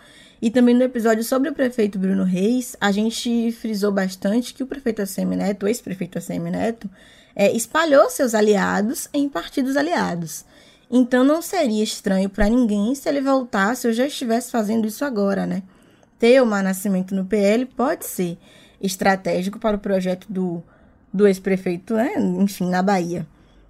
E 0.42 0.52
também 0.52 0.76
no 0.76 0.84
episódio 0.84 1.24
sobre 1.24 1.50
o 1.50 1.54
prefeito 1.54 1.98
Bruno 1.98 2.24
Reis, 2.24 2.76
a 2.80 2.92
gente 2.92 3.52
frisou 3.52 3.92
bastante 3.92 4.54
que 4.54 4.64
o 4.64 4.68
prefeito 4.68 5.02
ACM 5.02 5.36
Neto, 5.36 5.64
o 5.64 5.68
ex-prefeito 5.68 6.18
ACM 6.18 6.50
Neto, 6.52 6.90
é, 7.36 7.52
espalhou 7.52 8.10
seus 8.10 8.34
aliados 8.34 9.08
em 9.14 9.30
partidos 9.30 9.78
aliados. 9.78 10.44
Então 10.90 11.24
não 11.24 11.42
seria 11.42 11.84
estranho 11.84 12.30
para 12.30 12.50
ninguém 12.50 12.96
se 12.96 13.08
ele 13.10 13.22
voltasse 13.22 13.88
ou 13.88 13.94
já 13.94 14.08
estivesse 14.08 14.52
fazendo 14.52 14.88
isso 14.88 15.04
agora, 15.04 15.46
né? 15.46 15.62
Ter 16.20 16.42
o 16.42 16.46
Mar 16.46 16.64
Nascimento 16.64 17.14
no 17.14 17.26
PL 17.26 17.66
pode 17.66 18.06
ser 18.06 18.38
estratégico 18.82 19.60
para 19.60 19.78
o 19.78 19.80
projeto 19.80 20.28
do, 20.30 20.64
do 21.14 21.28
ex-prefeito, 21.28 21.94
né? 21.96 22.14
enfim, 22.18 22.70
na 22.70 22.82
Bahia. 22.82 23.28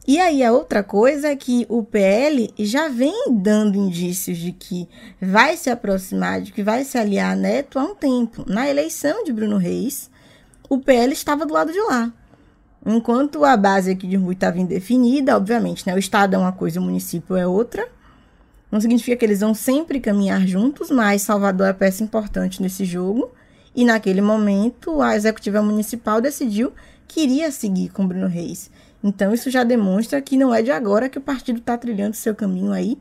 E 0.07 0.19
aí 0.21 0.41
a 0.41 0.53
outra 0.53 0.81
coisa 0.83 1.27
é 1.27 1.35
que 1.35 1.65
o 1.67 1.83
PL 1.83 2.53
já 2.57 2.87
vem 2.87 3.25
dando 3.29 3.77
indícios 3.77 4.37
de 4.37 4.53
que 4.53 4.87
vai 5.21 5.57
se 5.57 5.69
aproximar, 5.69 6.39
de 6.39 6.53
que 6.53 6.63
vai 6.63 6.85
se 6.85 6.97
aliar 6.97 7.33
a 7.33 7.35
Neto 7.35 7.77
há 7.77 7.83
um 7.83 7.93
tempo. 7.93 8.45
Na 8.47 8.69
eleição 8.69 9.25
de 9.25 9.33
Bruno 9.33 9.57
Reis, 9.57 10.09
o 10.69 10.77
PL 10.79 11.11
estava 11.11 11.45
do 11.45 11.53
lado 11.53 11.73
de 11.73 11.81
lá. 11.81 12.13
Enquanto 12.85 13.43
a 13.43 13.57
base 13.57 13.91
aqui 13.91 14.07
de 14.07 14.15
Rui 14.15 14.33
estava 14.33 14.57
indefinida, 14.57 15.35
obviamente, 15.35 15.85
né? 15.85 15.93
O 15.93 15.99
Estado 15.99 16.35
é 16.35 16.37
uma 16.37 16.53
coisa, 16.53 16.79
o 16.79 16.83
município 16.83 17.35
é 17.35 17.45
outra. 17.45 17.85
Não 18.71 18.81
significa 18.81 19.15
que 19.15 19.25
eles 19.25 19.39
vão 19.39 19.53
sempre 19.53 19.99
caminhar 19.99 20.45
juntos, 20.45 20.91
mas 20.91 21.21
Salvador 21.21 21.67
é 21.67 21.73
peça 21.73 22.03
importante 22.03 22.61
nesse 22.61 22.83
jogo. 22.83 23.31
E 23.75 23.85
naquele 23.85 24.21
momento, 24.21 25.01
a 25.01 25.15
executiva 25.15 25.61
municipal 25.61 26.19
decidiu 26.19 26.73
que 27.07 27.21
iria 27.21 27.51
seguir 27.51 27.89
com 27.89 28.07
Bruno 28.07 28.27
Reis. 28.27 28.69
Então, 29.03 29.33
isso 29.33 29.49
já 29.49 29.63
demonstra 29.63 30.21
que 30.21 30.35
não 30.35 30.53
é 30.53 30.61
de 30.61 30.71
agora 30.71 31.07
que 31.07 31.17
o 31.17 31.21
partido 31.21 31.59
está 31.59 31.77
trilhando 31.77 32.15
seu 32.15 32.35
caminho 32.35 32.71
aí 32.71 32.97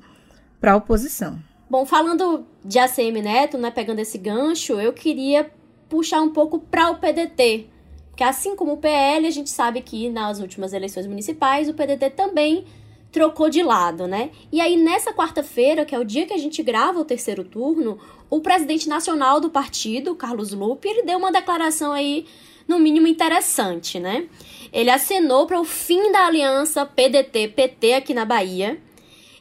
para 0.60 0.72
a 0.72 0.76
oposição. 0.76 1.38
Bom, 1.68 1.84
falando 1.84 2.46
de 2.64 2.78
ACM 2.78 3.20
Neto, 3.22 3.58
né, 3.58 3.70
pegando 3.70 3.98
esse 3.98 4.18
gancho, 4.18 4.74
eu 4.74 4.92
queria 4.92 5.50
puxar 5.88 6.20
um 6.20 6.32
pouco 6.32 6.60
para 6.60 6.90
o 6.90 6.96
PDT. 6.96 7.66
Porque 8.10 8.22
assim 8.22 8.54
como 8.54 8.74
o 8.74 8.76
PL, 8.76 9.26
a 9.26 9.30
gente 9.30 9.50
sabe 9.50 9.80
que 9.80 10.08
nas 10.08 10.40
últimas 10.40 10.72
eleições 10.72 11.06
municipais, 11.06 11.68
o 11.68 11.74
PDT 11.74 12.10
também 12.10 12.64
trocou 13.10 13.48
de 13.48 13.62
lado, 13.62 14.06
né? 14.06 14.30
E 14.52 14.60
aí, 14.60 14.76
nessa 14.76 15.12
quarta-feira, 15.12 15.84
que 15.84 15.94
é 15.94 15.98
o 15.98 16.04
dia 16.04 16.26
que 16.26 16.32
a 16.32 16.38
gente 16.38 16.62
grava 16.62 17.00
o 17.00 17.04
terceiro 17.04 17.44
turno, 17.44 17.98
o 18.28 18.40
presidente 18.40 18.88
nacional 18.88 19.40
do 19.40 19.50
partido, 19.50 20.14
Carlos 20.14 20.52
Lupe, 20.52 20.88
ele 20.88 21.02
deu 21.02 21.18
uma 21.18 21.32
declaração 21.32 21.92
aí, 21.92 22.26
no 22.66 22.78
mínimo, 22.78 23.06
interessante, 23.06 23.98
né? 23.98 24.28
Ele 24.72 24.90
acenou 24.90 25.46
para 25.46 25.60
o 25.60 25.64
fim 25.64 26.10
da 26.12 26.26
aliança 26.26 26.84
PDT-PT 26.84 27.94
aqui 27.94 28.12
na 28.12 28.24
Bahia 28.24 28.78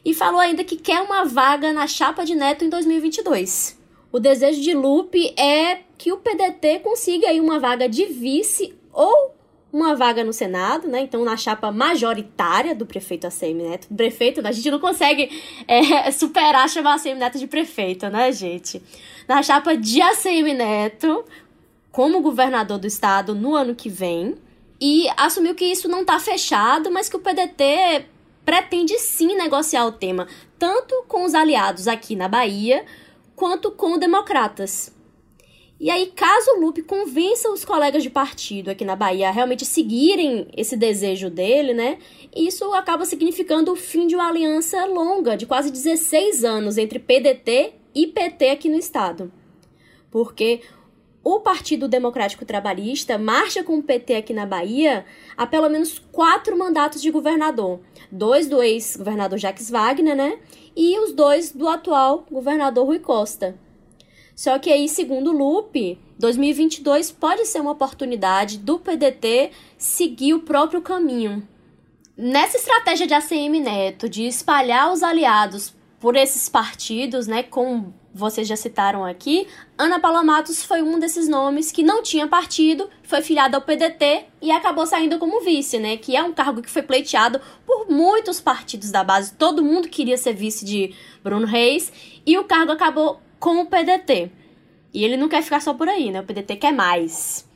e 0.04 0.14
falou 0.14 0.40
ainda 0.40 0.62
que 0.62 0.76
quer 0.76 1.02
uma 1.02 1.24
vaga 1.24 1.72
na 1.72 1.86
chapa 1.86 2.24
de 2.24 2.34
Neto 2.34 2.64
em 2.64 2.68
2022. 2.68 3.76
O 4.12 4.20
desejo 4.20 4.62
de 4.62 4.72
Lupe 4.72 5.34
é 5.38 5.80
que 5.98 6.12
o 6.12 6.16
PDT 6.16 6.78
consiga 6.78 7.28
aí 7.28 7.40
uma 7.40 7.58
vaga 7.58 7.88
de 7.88 8.06
vice 8.06 8.72
ou 8.92 9.35
uma 9.76 9.94
vaga 9.94 10.24
no 10.24 10.32
Senado, 10.32 10.88
né? 10.88 11.00
Então, 11.00 11.22
na 11.22 11.36
chapa 11.36 11.70
majoritária 11.70 12.74
do 12.74 12.86
prefeito 12.86 13.26
ACM 13.26 13.62
Neto. 13.62 13.88
Prefeito, 13.94 14.40
a 14.46 14.50
gente 14.50 14.70
não 14.70 14.80
consegue 14.80 15.30
é, 15.68 16.10
superar 16.12 16.66
chamar 16.70 16.94
ACM 16.94 17.18
Neto 17.18 17.38
de 17.38 17.46
prefeito, 17.46 18.08
né, 18.08 18.32
gente? 18.32 18.82
Na 19.28 19.42
chapa 19.42 19.76
de 19.76 20.00
ACM 20.00 20.54
Neto, 20.54 21.24
como 21.92 22.22
governador 22.22 22.78
do 22.78 22.86
estado 22.86 23.34
no 23.34 23.54
ano 23.54 23.74
que 23.74 23.90
vem. 23.90 24.36
E 24.80 25.08
assumiu 25.14 25.54
que 25.54 25.66
isso 25.66 25.88
não 25.88 26.00
está 26.00 26.18
fechado, 26.18 26.90
mas 26.90 27.10
que 27.10 27.16
o 27.16 27.20
PDT 27.20 28.06
pretende 28.46 28.98
sim 28.98 29.36
negociar 29.36 29.84
o 29.84 29.92
tema, 29.92 30.26
tanto 30.58 31.04
com 31.06 31.24
os 31.24 31.34
aliados 31.34 31.86
aqui 31.86 32.16
na 32.16 32.28
Bahia, 32.28 32.84
quanto 33.34 33.70
com 33.70 33.98
democratas. 33.98 34.95
E 35.78 35.90
aí, 35.90 36.06
caso 36.06 36.52
o 36.52 36.60
Lupe 36.60 36.80
convença 36.80 37.50
os 37.50 37.62
colegas 37.62 38.02
de 38.02 38.08
partido 38.08 38.70
aqui 38.70 38.82
na 38.82 38.96
Bahia 38.96 39.28
a 39.28 39.30
realmente 39.30 39.66
seguirem 39.66 40.48
esse 40.56 40.74
desejo 40.74 41.28
dele, 41.28 41.74
né? 41.74 41.98
Isso 42.34 42.72
acaba 42.72 43.04
significando 43.04 43.72
o 43.72 43.76
fim 43.76 44.06
de 44.06 44.14
uma 44.14 44.28
aliança 44.28 44.86
longa, 44.86 45.36
de 45.36 45.44
quase 45.44 45.70
16 45.70 46.44
anos, 46.44 46.78
entre 46.78 46.98
PDT 46.98 47.74
e 47.94 48.06
PT 48.06 48.48
aqui 48.48 48.70
no 48.70 48.78
estado. 48.78 49.30
Porque 50.10 50.62
o 51.22 51.40
Partido 51.40 51.88
Democrático 51.88 52.46
Trabalhista 52.46 53.18
marcha 53.18 53.62
com 53.62 53.76
o 53.76 53.82
PT 53.82 54.14
aqui 54.14 54.32
na 54.32 54.46
Bahia 54.46 55.04
há 55.36 55.46
pelo 55.46 55.68
menos 55.68 55.98
quatro 56.10 56.56
mandatos 56.56 57.02
de 57.02 57.10
governador. 57.10 57.80
Dois 58.10 58.48
do 58.48 58.62
ex-governador 58.62 59.38
Jacques 59.38 59.68
Wagner, 59.68 60.16
né? 60.16 60.38
E 60.74 60.98
os 61.00 61.12
dois 61.12 61.52
do 61.52 61.68
atual 61.68 62.24
governador 62.30 62.86
Rui 62.86 62.98
Costa. 62.98 63.58
Só 64.36 64.58
que 64.58 64.70
aí, 64.70 64.86
segundo 64.86 65.30
o 65.30 65.36
Lupe, 65.36 65.98
2022 66.18 67.10
pode 67.10 67.46
ser 67.46 67.58
uma 67.62 67.72
oportunidade 67.72 68.58
do 68.58 68.78
PDT 68.78 69.50
seguir 69.78 70.34
o 70.34 70.42
próprio 70.42 70.82
caminho. 70.82 71.42
Nessa 72.14 72.58
estratégia 72.58 73.06
de 73.06 73.14
ACM 73.14 73.60
Neto 73.60 74.10
de 74.10 74.26
espalhar 74.26 74.92
os 74.92 75.02
aliados 75.02 75.74
por 75.98 76.14
esses 76.16 76.50
partidos, 76.50 77.26
né, 77.26 77.42
com 77.42 77.94
vocês 78.12 78.46
já 78.46 78.56
citaram 78.56 79.04
aqui, 79.04 79.46
Ana 79.76 79.98
Paula 79.98 80.22
Matos 80.22 80.62
foi 80.62 80.82
um 80.82 80.98
desses 80.98 81.28
nomes 81.28 81.72
que 81.72 81.82
não 81.82 82.02
tinha 82.02 82.26
partido, 82.26 82.88
foi 83.02 83.22
filiada 83.22 83.56
ao 83.56 83.62
PDT 83.62 84.24
e 84.40 84.50
acabou 84.50 84.86
saindo 84.86 85.18
como 85.18 85.42
vice, 85.42 85.78
né? 85.78 85.98
Que 85.98 86.16
é 86.16 86.22
um 86.22 86.32
cargo 86.32 86.62
que 86.62 86.70
foi 86.70 86.82
pleiteado 86.82 87.40
por 87.66 87.90
muitos 87.90 88.40
partidos 88.40 88.90
da 88.90 89.04
base. 89.04 89.34
Todo 89.34 89.62
mundo 89.62 89.88
queria 89.88 90.16
ser 90.16 90.32
vice 90.34 90.64
de 90.64 90.94
Bruno 91.22 91.46
Reis 91.46 91.92
e 92.24 92.38
o 92.38 92.44
cargo 92.44 92.72
acabou 92.72 93.20
com 93.38 93.60
o 93.60 93.66
PDT. 93.66 94.30
E 94.92 95.04
ele 95.04 95.16
não 95.16 95.28
quer 95.28 95.42
ficar 95.42 95.60
só 95.60 95.74
por 95.74 95.88
aí, 95.88 96.10
né? 96.10 96.20
O 96.20 96.24
PDT 96.24 96.56
quer 96.56 96.72
mais. 96.72 97.46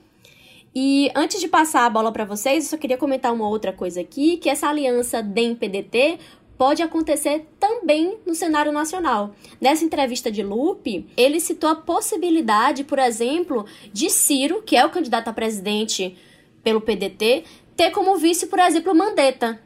E 0.75 1.11
antes 1.14 1.40
de 1.40 1.49
passar 1.49 1.85
a 1.85 1.90
bola 1.90 2.12
para 2.12 2.25
vocês, 2.25 2.64
eu 2.64 2.71
só 2.71 2.77
queria 2.77 2.97
comentar 2.97 3.33
uma 3.33 3.49
outra 3.49 3.73
coisa 3.73 4.01
aqui, 4.01 4.37
que 4.37 4.49
essa 4.49 4.69
aliança 4.69 5.23
DEM-PDT 5.23 6.19
pode 6.57 6.83
acontecer 6.83 7.49
também 7.59 8.19
no 8.27 8.35
cenário 8.35 8.71
nacional. 8.71 9.35
Nessa 9.59 9.83
entrevista 9.83 10.31
de 10.31 10.43
Lupe, 10.43 11.07
ele 11.16 11.40
citou 11.40 11.71
a 11.71 11.75
possibilidade, 11.75 12.85
por 12.85 12.99
exemplo, 12.99 13.64
de 13.93 14.11
Ciro, 14.11 14.62
que 14.62 14.77
é 14.77 14.85
o 14.85 14.90
candidato 14.90 15.29
a 15.29 15.33
presidente 15.33 16.16
pelo 16.62 16.83
PDT, 16.83 17.45
ter 17.75 17.90
como 17.90 18.19
vice, 18.19 18.47
por 18.47 18.59
exemplo, 18.59 18.95
Mandetta. 18.95 19.59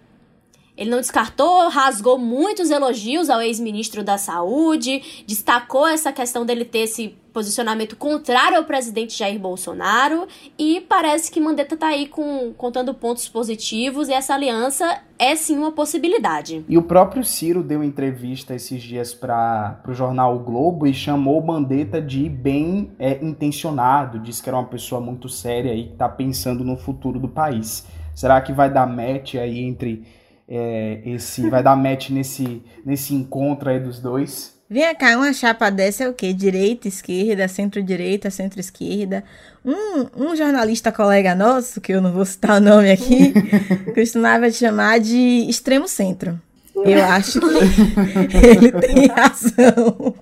Ele 0.77 0.91
não 0.91 0.99
descartou, 0.99 1.69
rasgou 1.69 2.19
muitos 2.19 2.71
elogios 2.71 3.31
ao 3.31 3.41
ex-ministro 3.41 4.03
da 4.03 4.19
Saúde, 4.19 5.25
destacou 5.27 5.87
essa 5.87 6.13
questão 6.13 6.45
dele 6.45 6.65
ter 6.65 6.81
esse 6.81 7.17
posicionamento 7.33 7.97
contrário 7.97 8.57
ao 8.57 8.65
presidente 8.65 9.19
Jair 9.19 9.41
Bolsonaro 9.41 10.29
e 10.57 10.81
parece 10.89 11.33
que 11.33 11.41
Mandetta 11.41 11.75
está 11.75 11.89
aí 11.89 12.07
com, 12.07 12.53
contando 12.57 12.95
pontos 12.95 13.29
positivos 13.29 14.09
e 14.09 14.13
essa 14.13 14.35
aliança 14.35 15.03
é 15.19 15.35
sim 15.35 15.59
uma 15.59 15.73
possibilidade. 15.73 16.65
E 16.69 16.79
o 16.79 16.83
próprio 16.83 17.25
Ciro 17.25 17.63
deu 17.63 17.83
entrevista 17.83 18.55
esses 18.55 18.81
dias 18.81 19.13
para 19.13 19.81
o 19.87 19.93
jornal 19.93 20.37
o 20.37 20.39
Globo 20.39 20.87
e 20.87 20.95
chamou 20.95 21.43
Mandetta 21.43 22.01
de 22.01 22.29
bem 22.29 22.93
é, 23.01 23.19
intencionado, 23.21 24.21
disse 24.21 24.41
que 24.41 24.49
era 24.49 24.57
uma 24.57 24.69
pessoa 24.69 25.01
muito 25.01 25.29
séria 25.29 25.75
e 25.75 25.87
que 25.87 25.93
está 25.93 26.09
pensando 26.09 26.65
no 26.65 26.77
futuro 26.77 27.19
do 27.19 27.29
país. 27.29 27.85
Será 28.15 28.41
que 28.41 28.53
vai 28.53 28.73
dar 28.73 28.87
match 28.87 29.35
aí 29.35 29.59
entre 29.59 30.05
é, 30.49 31.01
esse 31.05 31.49
vai 31.49 31.63
dar 31.63 31.77
match 31.77 32.11
nesse 32.11 32.63
nesse 32.85 33.15
encontro 33.15 33.71
aí 33.71 33.81
dos 33.81 34.01
dois? 34.01 34.55
Vem 34.69 34.95
cá, 34.95 35.17
uma 35.17 35.33
chapa 35.33 35.71
dessa 35.71 36.05
é 36.05 36.09
o 36.09 36.15
quê? 36.15 36.33
Direita, 36.33 36.89
esquerda, 36.89 37.47
centro-direita, 37.47 38.31
centro-esquerda. 38.31 39.23
Um, 39.65 40.31
um 40.31 40.37
jornalista 40.37 40.91
colega 40.91 41.35
nosso, 41.35 41.81
que 41.81 41.93
eu 41.93 42.01
não 42.01 42.11
vou 42.11 42.25
citar 42.25 42.61
o 42.61 42.65
nome 42.65 42.91
aqui, 42.91 43.33
costumava 43.95 44.51
chamar 44.51 45.01
de 45.01 45.47
extremo 45.49 45.87
centro. 45.87 46.41
Eu 46.77 47.05
acho 47.05 47.41
que 47.41 47.47
ele 48.47 48.73
tem 48.73 49.07
razão. 49.07 50.15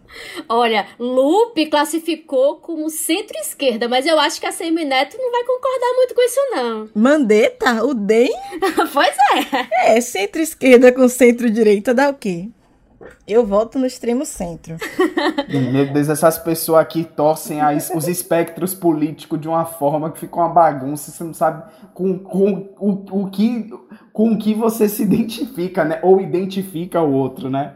Olha, 0.48 0.86
Lupe 0.98 1.66
classificou 1.66 2.56
como 2.56 2.90
centro-esquerda, 2.90 3.88
mas 3.88 4.06
eu 4.06 4.18
acho 4.20 4.38
que 4.40 4.46
a 4.46 4.52
Semi 4.52 4.84
Neto 4.84 5.16
não 5.18 5.30
vai 5.30 5.42
concordar 5.44 5.94
muito 5.96 6.14
com 6.14 6.22
isso, 6.22 6.40
não. 6.50 6.90
Mandetta? 6.94 7.84
O 7.84 7.94
DEM? 7.94 8.30
pois 8.92 9.16
é. 9.34 9.96
É, 9.96 10.00
centro-esquerda 10.00 10.92
com 10.92 11.08
centro-direita 11.08 11.94
dá 11.94 12.10
o 12.10 12.14
quê? 12.14 12.48
Eu 13.26 13.46
voto 13.46 13.78
no 13.78 13.86
extremo 13.86 14.24
centro. 14.24 14.76
Meu 15.72 15.92
Deus, 15.92 16.08
essas 16.08 16.38
pessoas 16.38 16.80
aqui 16.80 17.04
torcem 17.04 17.60
as, 17.60 17.90
os 17.90 18.08
espectros 18.08 18.74
políticos 18.74 19.40
de 19.40 19.48
uma 19.48 19.64
forma 19.64 20.10
que 20.10 20.20
fica 20.20 20.36
uma 20.36 20.48
bagunça. 20.48 21.10
Você 21.10 21.24
não 21.24 21.34
sabe 21.34 21.64
com, 21.94 22.18
com 22.18 22.68
o, 22.78 23.22
o 23.22 23.30
que, 23.30 23.70
com 24.12 24.32
o 24.32 24.38
que 24.38 24.54
você 24.54 24.88
se 24.88 25.02
identifica, 25.02 25.84
né? 25.84 26.00
Ou 26.02 26.20
identifica 26.20 27.00
o 27.00 27.12
outro, 27.12 27.50
né? 27.50 27.74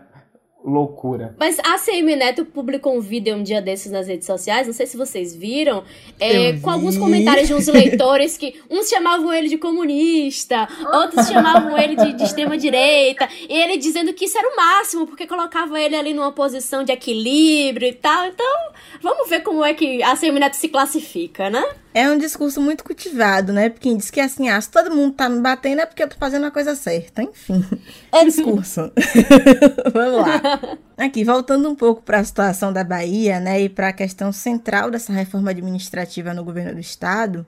Loucura. 0.66 1.34
Mas 1.38 1.58
a 1.60 1.78
CM 1.78 2.16
Neto 2.16 2.44
publicou 2.44 2.96
um 2.96 3.00
vídeo 3.00 3.36
um 3.36 3.42
dia 3.42 3.62
desses 3.62 3.92
nas 3.92 4.08
redes 4.08 4.26
sociais, 4.26 4.66
não 4.66 4.74
sei 4.74 4.86
se 4.86 4.96
vocês 4.96 5.34
viram, 5.34 5.84
é, 6.18 6.54
com 6.54 6.68
alguns 6.68 6.98
comentários 6.98 7.46
de 7.46 7.54
uns 7.54 7.68
leitores 7.68 8.36
que 8.36 8.60
uns 8.68 8.88
chamavam 8.88 9.32
ele 9.32 9.48
de 9.48 9.56
comunista, 9.56 10.68
outros 10.92 11.28
chamavam 11.28 11.78
ele 11.78 11.94
de, 11.94 12.12
de 12.14 12.24
extrema-direita, 12.24 13.28
e 13.48 13.54
ele 13.54 13.76
dizendo 13.76 14.12
que 14.12 14.24
isso 14.24 14.36
era 14.36 14.48
o 14.48 14.56
máximo, 14.56 15.06
porque 15.06 15.26
colocava 15.26 15.80
ele 15.80 15.94
ali 15.94 16.12
numa 16.12 16.32
posição 16.32 16.82
de 16.82 16.92
equilíbrio 16.92 17.88
e 17.88 17.92
tal. 17.92 18.26
Então, 18.26 18.70
vamos 19.00 19.28
ver 19.28 19.40
como 19.40 19.64
é 19.64 19.72
que 19.72 20.02
a 20.02 20.16
CM 20.16 20.40
Neto 20.40 20.56
se 20.56 20.68
classifica, 20.68 21.48
né? 21.48 21.64
É 21.96 22.10
um 22.10 22.18
discurso 22.18 22.60
muito 22.60 22.84
cultivado, 22.84 23.54
né? 23.54 23.70
Porque 23.70 23.94
diz 23.94 24.10
que 24.10 24.20
assim, 24.20 24.50
ah, 24.50 24.60
se 24.60 24.70
todo 24.70 24.94
mundo 24.94 25.14
tá 25.14 25.30
me 25.30 25.40
batendo 25.40 25.80
é 25.80 25.86
porque 25.86 26.02
eu 26.02 26.08
tô 26.08 26.18
fazendo 26.18 26.44
a 26.44 26.50
coisa 26.50 26.74
certa. 26.74 27.22
Enfim, 27.22 27.64
é 28.12 28.22
discurso. 28.22 28.92
Vamos 29.94 30.20
lá. 30.20 30.78
Aqui, 30.98 31.24
voltando 31.24 31.70
um 31.70 31.74
pouco 31.74 32.02
para 32.02 32.18
a 32.18 32.24
situação 32.24 32.70
da 32.70 32.84
Bahia, 32.84 33.40
né, 33.40 33.62
e 33.62 33.70
para 33.70 33.88
a 33.88 33.92
questão 33.94 34.30
central 34.30 34.90
dessa 34.90 35.10
reforma 35.10 35.52
administrativa 35.52 36.34
no 36.34 36.44
governo 36.44 36.74
do 36.74 36.80
estado, 36.80 37.46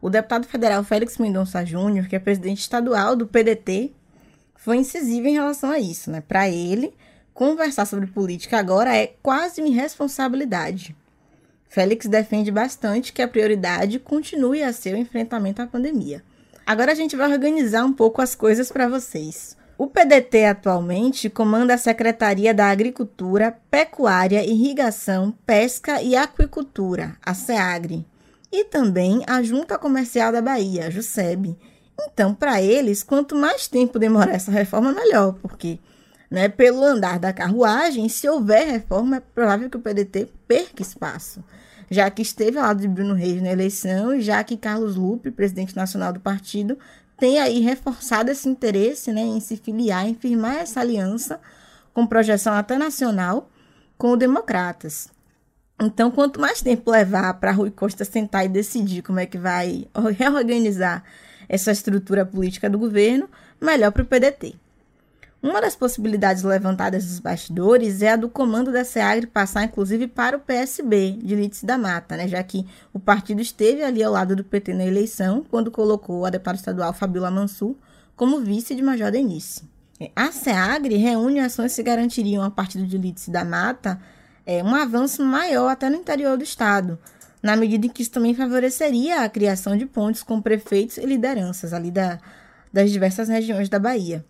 o 0.00 0.08
deputado 0.08 0.46
federal 0.46 0.82
Félix 0.82 1.18
Mendonça 1.18 1.62
Júnior, 1.66 2.08
que 2.08 2.16
é 2.16 2.18
presidente 2.18 2.60
estadual 2.60 3.14
do 3.14 3.26
PDT, 3.26 3.92
foi 4.56 4.78
incisivo 4.78 5.28
em 5.28 5.34
relação 5.34 5.70
a 5.70 5.78
isso, 5.78 6.10
né? 6.10 6.22
Para 6.26 6.48
ele, 6.48 6.94
conversar 7.34 7.84
sobre 7.84 8.06
política 8.06 8.58
agora 8.58 8.96
é 8.96 9.08
quase 9.22 9.60
uma 9.60 9.68
irresponsabilidade. 9.68 10.96
Félix 11.70 12.06
defende 12.06 12.50
bastante 12.50 13.12
que 13.12 13.22
a 13.22 13.28
prioridade 13.28 14.00
continue 14.00 14.60
a 14.60 14.72
ser 14.72 14.92
o 14.92 14.98
enfrentamento 14.98 15.62
à 15.62 15.66
pandemia. 15.68 16.20
Agora 16.66 16.90
a 16.90 16.94
gente 16.96 17.14
vai 17.14 17.32
organizar 17.32 17.84
um 17.84 17.92
pouco 17.92 18.20
as 18.20 18.34
coisas 18.34 18.72
para 18.72 18.88
vocês. 18.88 19.56
O 19.78 19.86
PDT 19.86 20.46
atualmente 20.46 21.30
comanda 21.30 21.72
a 21.72 21.78
Secretaria 21.78 22.52
da 22.52 22.66
Agricultura, 22.66 23.56
Pecuária, 23.70 24.44
Irrigação, 24.44 25.32
Pesca 25.46 26.02
e 26.02 26.16
Aquicultura, 26.16 27.16
a 27.24 27.34
SEAGRE, 27.34 28.04
e 28.52 28.64
também 28.64 29.22
a 29.28 29.40
Junta 29.40 29.78
Comercial 29.78 30.32
da 30.32 30.42
Bahia, 30.42 30.88
a 30.88 30.90
JUSEB. 30.90 31.56
Então, 32.00 32.34
para 32.34 32.60
eles, 32.60 33.04
quanto 33.04 33.36
mais 33.36 33.68
tempo 33.68 33.96
demorar 33.96 34.34
essa 34.34 34.50
reforma, 34.50 34.92
melhor, 34.92 35.34
porque 35.40 35.78
né, 36.30 36.48
pelo 36.48 36.84
andar 36.84 37.18
da 37.18 37.32
carruagem, 37.32 38.08
se 38.08 38.28
houver 38.28 38.66
reforma, 38.66 39.16
é 39.16 39.20
provável 39.20 39.68
que 39.68 39.76
o 39.76 39.80
PDT 39.80 40.28
perca 40.46 40.82
espaço 40.82 41.42
já 41.90 42.08
que 42.08 42.22
esteve 42.22 42.56
ao 42.56 42.64
lado 42.64 42.80
de 42.80 42.88
Bruno 42.88 43.14
Reis 43.14 43.42
na 43.42 43.50
eleição 43.50 44.14
e 44.14 44.20
já 44.20 44.44
que 44.44 44.56
Carlos 44.56 44.94
Lupe, 44.94 45.30
presidente 45.30 45.74
nacional 45.74 46.12
do 46.12 46.20
partido, 46.20 46.78
tem 47.18 47.40
aí 47.40 47.60
reforçado 47.60 48.30
esse 48.30 48.48
interesse 48.48 49.12
né, 49.12 49.20
em 49.20 49.40
se 49.40 49.56
filiar, 49.56 50.06
em 50.06 50.14
firmar 50.14 50.58
essa 50.58 50.80
aliança 50.80 51.40
com 51.92 52.06
projeção 52.06 52.54
até 52.54 52.78
nacional 52.78 53.50
com 53.98 54.12
o 54.12 54.16
Democratas. 54.16 55.08
Então, 55.82 56.10
quanto 56.10 56.40
mais 56.40 56.62
tempo 56.62 56.90
levar 56.90 57.34
para 57.34 57.50
Rui 57.50 57.70
Costa 57.70 58.04
sentar 58.04 58.44
e 58.44 58.48
decidir 58.48 59.02
como 59.02 59.18
é 59.18 59.26
que 59.26 59.36
vai 59.36 59.88
reorganizar 60.16 61.02
essa 61.48 61.72
estrutura 61.72 62.24
política 62.24 62.70
do 62.70 62.78
governo, 62.78 63.28
melhor 63.60 63.90
para 63.90 64.02
o 64.02 64.06
PDT. 64.06 64.54
Uma 65.42 65.58
das 65.58 65.74
possibilidades 65.74 66.42
levantadas 66.42 67.06
dos 67.06 67.18
bastidores 67.18 68.02
é 68.02 68.10
a 68.10 68.16
do 68.16 68.28
comando 68.28 68.70
da 68.70 68.84
SEAGRE 68.84 69.26
passar, 69.26 69.64
inclusive, 69.64 70.06
para 70.06 70.36
o 70.36 70.40
PSB 70.40 71.12
de 71.12 71.34
Lídice 71.34 71.64
da 71.64 71.78
Mata, 71.78 72.14
né? 72.14 72.28
já 72.28 72.42
que 72.42 72.66
o 72.92 73.00
partido 73.00 73.40
esteve 73.40 73.82
ali 73.82 74.02
ao 74.02 74.12
lado 74.12 74.36
do 74.36 74.44
PT 74.44 74.74
na 74.74 74.84
eleição, 74.84 75.42
quando 75.50 75.70
colocou 75.70 76.26
a 76.26 76.30
deputada 76.30 76.58
estadual 76.58 76.92
Fabiola 76.92 77.30
Mansur 77.30 77.74
como 78.14 78.40
vice 78.40 78.74
de 78.74 78.82
Major 78.82 79.10
Denise. 79.10 79.62
A 80.14 80.30
SEAGRE 80.30 80.96
reúne 80.96 81.40
ações 81.40 81.74
que 81.74 81.82
garantiriam 81.82 82.44
ao 82.44 82.50
partido 82.50 82.86
de 82.86 82.98
Lídice 82.98 83.30
da 83.30 83.42
Mata 83.42 83.98
é, 84.44 84.62
um 84.62 84.74
avanço 84.74 85.24
maior 85.24 85.68
até 85.68 85.88
no 85.88 85.96
interior 85.96 86.36
do 86.36 86.44
estado, 86.44 86.98
na 87.42 87.56
medida 87.56 87.86
em 87.86 87.88
que 87.88 88.02
isso 88.02 88.10
também 88.10 88.34
favoreceria 88.34 89.22
a 89.22 89.28
criação 89.28 89.74
de 89.74 89.86
pontes 89.86 90.22
com 90.22 90.40
prefeitos 90.42 90.98
e 90.98 91.06
lideranças 91.06 91.72
ali 91.72 91.90
da, 91.90 92.18
das 92.70 92.90
diversas 92.90 93.28
regiões 93.28 93.70
da 93.70 93.78
Bahia. 93.78 94.22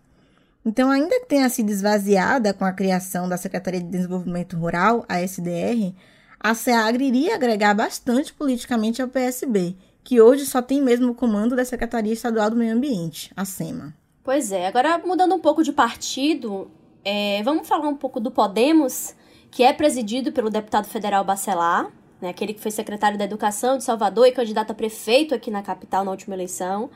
Então, 0.65 0.91
ainda 0.91 1.19
que 1.19 1.25
tenha 1.25 1.49
sido 1.49 1.71
esvaziada 1.71 2.53
com 2.53 2.63
a 2.63 2.71
criação 2.71 3.27
da 3.27 3.35
Secretaria 3.35 3.79
de 3.79 3.87
Desenvolvimento 3.87 4.55
Rural, 4.55 5.03
a 5.09 5.19
SDR, 5.19 5.93
a 6.39 6.53
SEAGRE 6.53 7.05
iria 7.05 7.35
agregar 7.35 7.73
bastante 7.73 8.31
politicamente 8.33 9.01
ao 9.01 9.07
PSB, 9.07 9.75
que 10.03 10.21
hoje 10.21 10.45
só 10.45 10.61
tem 10.61 10.81
mesmo 10.81 11.11
o 11.11 11.15
comando 11.15 11.55
da 11.55 11.65
Secretaria 11.65 12.13
Estadual 12.13 12.49
do 12.49 12.55
Meio 12.55 12.75
Ambiente, 12.75 13.31
a 13.35 13.43
SEMA. 13.43 13.95
Pois 14.23 14.51
é, 14.51 14.67
agora 14.67 14.99
mudando 14.99 15.33
um 15.33 15.39
pouco 15.39 15.63
de 15.63 15.73
partido, 15.73 16.69
é, 17.03 17.41
vamos 17.43 17.67
falar 17.67 17.87
um 17.87 17.95
pouco 17.95 18.19
do 18.19 18.29
Podemos, 18.29 19.15
que 19.49 19.63
é 19.63 19.73
presidido 19.73 20.31
pelo 20.31 20.49
deputado 20.49 20.85
federal 20.85 21.23
Bacelar. 21.23 21.91
né, 22.21 22.29
aquele 22.29 22.53
que 22.53 22.61
foi 22.61 22.69
secretário 22.69 23.17
da 23.17 23.25
Educação 23.25 23.77
de 23.77 23.83
Salvador 23.83 24.27
e 24.27 24.31
candidato 24.31 24.71
a 24.71 24.75
prefeito 24.75 25.33
aqui 25.33 25.49
na 25.49 25.63
capital 25.63 26.05
na 26.05 26.11
última 26.11 26.35
eleição. 26.35 26.89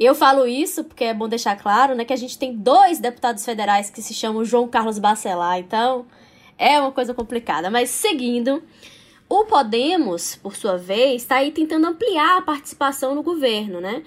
Eu 0.00 0.14
falo 0.14 0.46
isso 0.46 0.82
porque 0.82 1.04
é 1.04 1.12
bom 1.12 1.28
deixar 1.28 1.56
claro, 1.56 1.94
né, 1.94 2.06
que 2.06 2.12
a 2.14 2.16
gente 2.16 2.38
tem 2.38 2.56
dois 2.56 2.98
deputados 2.98 3.44
federais 3.44 3.90
que 3.90 4.00
se 4.00 4.14
chamam 4.14 4.46
João 4.46 4.66
Carlos 4.66 4.98
Bacelar, 4.98 5.58
então 5.58 6.06
é 6.56 6.80
uma 6.80 6.90
coisa 6.90 7.12
complicada. 7.12 7.70
Mas 7.70 7.90
seguindo, 7.90 8.62
o 9.28 9.44
Podemos, 9.44 10.36
por 10.36 10.56
sua 10.56 10.78
vez, 10.78 11.20
está 11.20 11.36
aí 11.36 11.52
tentando 11.52 11.86
ampliar 11.86 12.38
a 12.38 12.42
participação 12.42 13.14
no 13.14 13.22
governo, 13.22 13.78
né? 13.78 14.02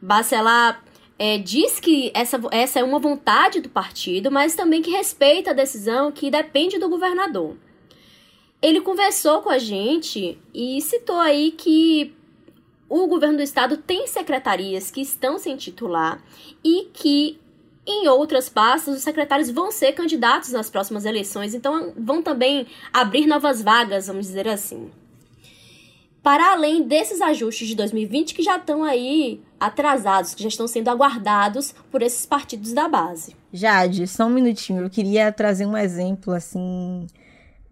Bacelar 0.00 0.80
é, 1.18 1.38
diz 1.38 1.80
que 1.80 2.12
essa, 2.14 2.40
essa 2.52 2.78
é 2.78 2.84
uma 2.84 3.00
vontade 3.00 3.60
do 3.60 3.68
partido, 3.68 4.30
mas 4.30 4.54
também 4.54 4.80
que 4.80 4.92
respeita 4.92 5.50
a 5.50 5.54
decisão 5.54 6.12
que 6.12 6.30
depende 6.30 6.78
do 6.78 6.88
governador. 6.88 7.56
Ele 8.62 8.80
conversou 8.80 9.42
com 9.42 9.50
a 9.50 9.58
gente 9.58 10.38
e 10.54 10.80
citou 10.80 11.18
aí 11.18 11.50
que 11.50 12.14
o 12.92 13.06
governo 13.06 13.38
do 13.38 13.42
estado 13.42 13.78
tem 13.78 14.06
secretarias 14.06 14.90
que 14.90 15.00
estão 15.00 15.38
sem 15.38 15.56
titular 15.56 16.22
e 16.62 16.90
que 16.92 17.40
em 17.86 18.06
outras 18.06 18.50
pastas 18.50 18.98
os 18.98 19.02
secretários 19.02 19.50
vão 19.50 19.72
ser 19.72 19.92
candidatos 19.92 20.52
nas 20.52 20.68
próximas 20.68 21.06
eleições, 21.06 21.54
então 21.54 21.94
vão 21.96 22.22
também 22.22 22.66
abrir 22.92 23.26
novas 23.26 23.62
vagas, 23.62 24.08
vamos 24.08 24.26
dizer 24.26 24.46
assim. 24.46 24.90
Para 26.22 26.52
além 26.52 26.82
desses 26.82 27.22
ajustes 27.22 27.66
de 27.66 27.74
2020 27.74 28.34
que 28.34 28.42
já 28.42 28.56
estão 28.56 28.84
aí 28.84 29.40
atrasados, 29.58 30.34
que 30.34 30.42
já 30.42 30.50
estão 30.50 30.68
sendo 30.68 30.88
aguardados 30.88 31.74
por 31.90 32.02
esses 32.02 32.26
partidos 32.26 32.74
da 32.74 32.88
base. 32.88 33.34
Jade, 33.50 34.06
só 34.06 34.26
um 34.26 34.30
minutinho, 34.30 34.82
eu 34.82 34.90
queria 34.90 35.32
trazer 35.32 35.64
um 35.64 35.76
exemplo 35.76 36.34
assim 36.34 37.06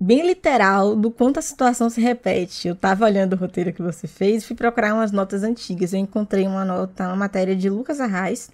bem 0.00 0.26
literal 0.26 0.96
do 0.96 1.10
quanto 1.10 1.38
a 1.38 1.42
situação 1.42 1.90
se 1.90 2.00
repete. 2.00 2.66
Eu 2.66 2.74
estava 2.74 3.04
olhando 3.04 3.34
o 3.34 3.36
roteiro 3.36 3.72
que 3.72 3.82
você 3.82 4.08
fez 4.08 4.42
e 4.42 4.46
fui 4.46 4.56
procurar 4.56 4.94
umas 4.94 5.12
notas 5.12 5.42
antigas. 5.42 5.92
Eu 5.92 6.00
encontrei 6.00 6.46
uma 6.46 6.64
nota, 6.64 7.06
uma 7.08 7.16
matéria 7.16 7.54
de 7.54 7.68
Lucas 7.68 8.00
Arraes, 8.00 8.50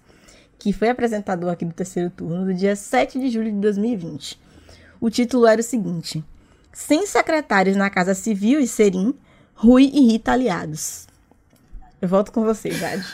que 0.59 0.73
foi 0.73 0.89
apresentador 0.89 1.51
aqui 1.51 1.63
do 1.63 1.73
terceiro 1.73 2.09
turno, 2.09 2.45
do 2.45 2.53
dia 2.53 2.75
7 2.75 3.17
de 3.17 3.29
julho 3.29 3.51
de 3.51 3.59
2020. 3.59 4.37
O 4.99 5.09
título 5.09 5.47
era 5.47 5.61
o 5.61 5.63
seguinte: 5.63 6.21
Sem 6.73 7.07
secretários 7.07 7.77
na 7.77 7.89
Casa 7.89 8.13
Civil 8.13 8.59
e 8.59 8.67
Serim, 8.67 9.15
Rui 9.55 9.89
e 9.93 10.01
Rita 10.11 10.33
aliados. 10.33 11.07
Eu 12.01 12.09
volto 12.09 12.31
com 12.31 12.43
você, 12.43 12.71
Jade. 12.71 13.05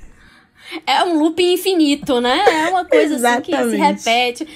é 0.86 1.04
um 1.04 1.18
loop 1.18 1.40
infinito, 1.40 2.20
né? 2.20 2.66
É 2.66 2.70
uma 2.70 2.84
coisa 2.84 3.14
assim 3.16 3.42
que 3.42 3.70
se 3.70 3.76
repete. 3.76 4.48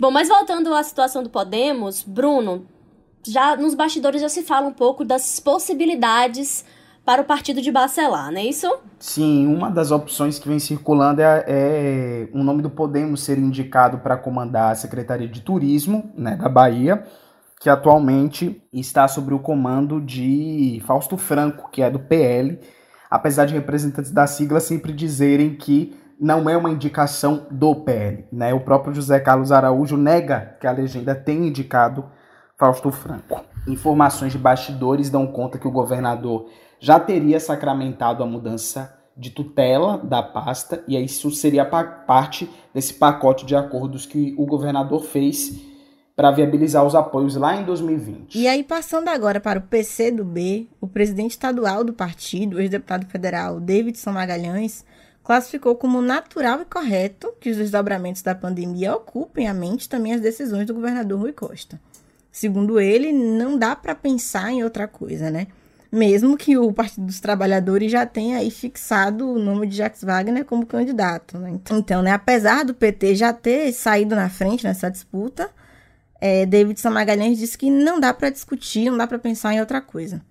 Bom, 0.00 0.10
mas 0.10 0.28
voltando 0.28 0.72
à 0.74 0.82
situação 0.82 1.22
do 1.22 1.30
Podemos, 1.30 2.02
Bruno, 2.02 2.66
já 3.26 3.56
nos 3.56 3.74
bastidores 3.74 4.20
já 4.20 4.28
se 4.28 4.42
fala 4.42 4.66
um 4.66 4.72
pouco 4.72 5.04
das 5.04 5.40
possibilidades 5.40 6.64
para 7.04 7.22
o 7.22 7.24
partido 7.24 7.62
de 7.62 7.72
Bacelar, 7.72 8.30
não 8.30 8.38
é 8.38 8.44
isso? 8.44 8.70
Sim, 8.98 9.46
uma 9.46 9.70
das 9.70 9.90
opções 9.90 10.38
que 10.38 10.46
vem 10.46 10.58
circulando 10.58 11.22
é, 11.22 11.44
é 11.46 12.28
o 12.34 12.42
nome 12.42 12.62
do 12.62 12.68
Podemos 12.68 13.22
ser 13.22 13.38
indicado 13.38 13.98
para 13.98 14.16
comandar 14.16 14.72
a 14.72 14.74
Secretaria 14.74 15.26
de 15.26 15.40
Turismo 15.40 16.12
né, 16.14 16.36
da 16.36 16.48
Bahia 16.48 17.04
que 17.60 17.68
atualmente 17.68 18.62
está 18.72 19.08
sob 19.08 19.34
o 19.34 19.38
comando 19.38 20.00
de 20.00 20.80
Fausto 20.86 21.16
Franco, 21.16 21.70
que 21.70 21.82
é 21.82 21.90
do 21.90 21.98
PL, 21.98 22.58
apesar 23.10 23.46
de 23.46 23.54
representantes 23.54 24.10
da 24.10 24.26
sigla 24.26 24.60
sempre 24.60 24.92
dizerem 24.92 25.56
que 25.56 25.96
não 26.20 26.48
é 26.48 26.56
uma 26.56 26.70
indicação 26.70 27.46
do 27.50 27.74
PL. 27.74 28.26
Né? 28.32 28.52
O 28.52 28.60
próprio 28.60 28.94
José 28.94 29.20
Carlos 29.20 29.52
Araújo 29.52 29.96
nega 29.96 30.56
que 30.60 30.66
a 30.66 30.72
legenda 30.72 31.14
tenha 31.14 31.46
indicado 31.46 32.04
Fausto 32.56 32.90
Franco. 32.90 33.44
Informações 33.66 34.32
de 34.32 34.38
bastidores 34.38 35.10
dão 35.10 35.26
conta 35.26 35.58
que 35.58 35.68
o 35.68 35.72
governador 35.72 36.48
já 36.80 36.98
teria 36.98 37.38
sacramentado 37.38 38.22
a 38.22 38.26
mudança 38.26 38.96
de 39.16 39.30
tutela 39.30 39.98
da 39.98 40.22
pasta, 40.22 40.84
e 40.86 40.96
isso 40.96 41.30
seria 41.32 41.64
parte 41.64 42.48
desse 42.72 42.94
pacote 42.94 43.44
de 43.44 43.56
acordos 43.56 44.06
que 44.06 44.32
o 44.38 44.46
governador 44.46 45.02
fez 45.02 45.60
para 46.14 46.30
viabilizar 46.30 46.84
os 46.84 46.94
apoios 46.94 47.34
lá 47.36 47.56
em 47.56 47.64
2020. 47.64 48.38
E 48.38 48.46
aí, 48.46 48.62
passando 48.62 49.08
agora 49.08 49.40
para 49.40 49.58
o 49.58 49.62
PC 49.62 50.12
do 50.12 50.24
B, 50.24 50.68
o 50.80 50.86
presidente 50.86 51.32
estadual 51.32 51.82
do 51.82 51.92
partido, 51.92 52.60
ex-deputado 52.60 53.06
federal 53.06 53.60
Davidson 53.60 54.12
Magalhães, 54.12 54.84
classificou 55.28 55.76
como 55.76 56.00
natural 56.00 56.62
e 56.62 56.64
correto 56.64 57.34
que 57.38 57.50
os 57.50 57.58
desdobramentos 57.58 58.22
da 58.22 58.34
pandemia 58.34 58.96
ocupem 58.96 59.46
a 59.46 59.52
mente 59.52 59.86
também 59.86 60.14
as 60.14 60.22
decisões 60.22 60.66
do 60.66 60.72
governador 60.72 61.20
Rui 61.20 61.34
Costa. 61.34 61.78
Segundo 62.32 62.80
ele, 62.80 63.12
não 63.12 63.58
dá 63.58 63.76
para 63.76 63.94
pensar 63.94 64.50
em 64.50 64.64
outra 64.64 64.88
coisa, 64.88 65.30
né? 65.30 65.48
Mesmo 65.92 66.34
que 66.34 66.56
o 66.56 66.72
Partido 66.72 67.04
dos 67.04 67.20
Trabalhadores 67.20 67.92
já 67.92 68.06
tenha 68.06 68.38
aí 68.38 68.50
fixado 68.50 69.30
o 69.30 69.38
nome 69.38 69.66
de 69.66 69.76
Jacques 69.76 70.02
Wagner 70.02 70.46
como 70.46 70.64
candidato, 70.64 71.36
né? 71.36 71.60
Então, 71.72 72.00
né, 72.00 72.12
apesar 72.12 72.64
do 72.64 72.72
PT 72.72 73.14
já 73.14 73.30
ter 73.30 73.70
saído 73.74 74.16
na 74.16 74.30
frente 74.30 74.64
nessa 74.64 74.90
disputa, 74.90 75.50
é, 76.18 76.46
Davidson 76.46 76.88
Magalhães 76.88 77.36
disse 77.36 77.58
que 77.58 77.68
não 77.68 78.00
dá 78.00 78.14
para 78.14 78.30
discutir, 78.30 78.88
não 78.88 78.96
dá 78.96 79.06
para 79.06 79.18
pensar 79.18 79.52
em 79.52 79.60
outra 79.60 79.82
coisa. 79.82 80.22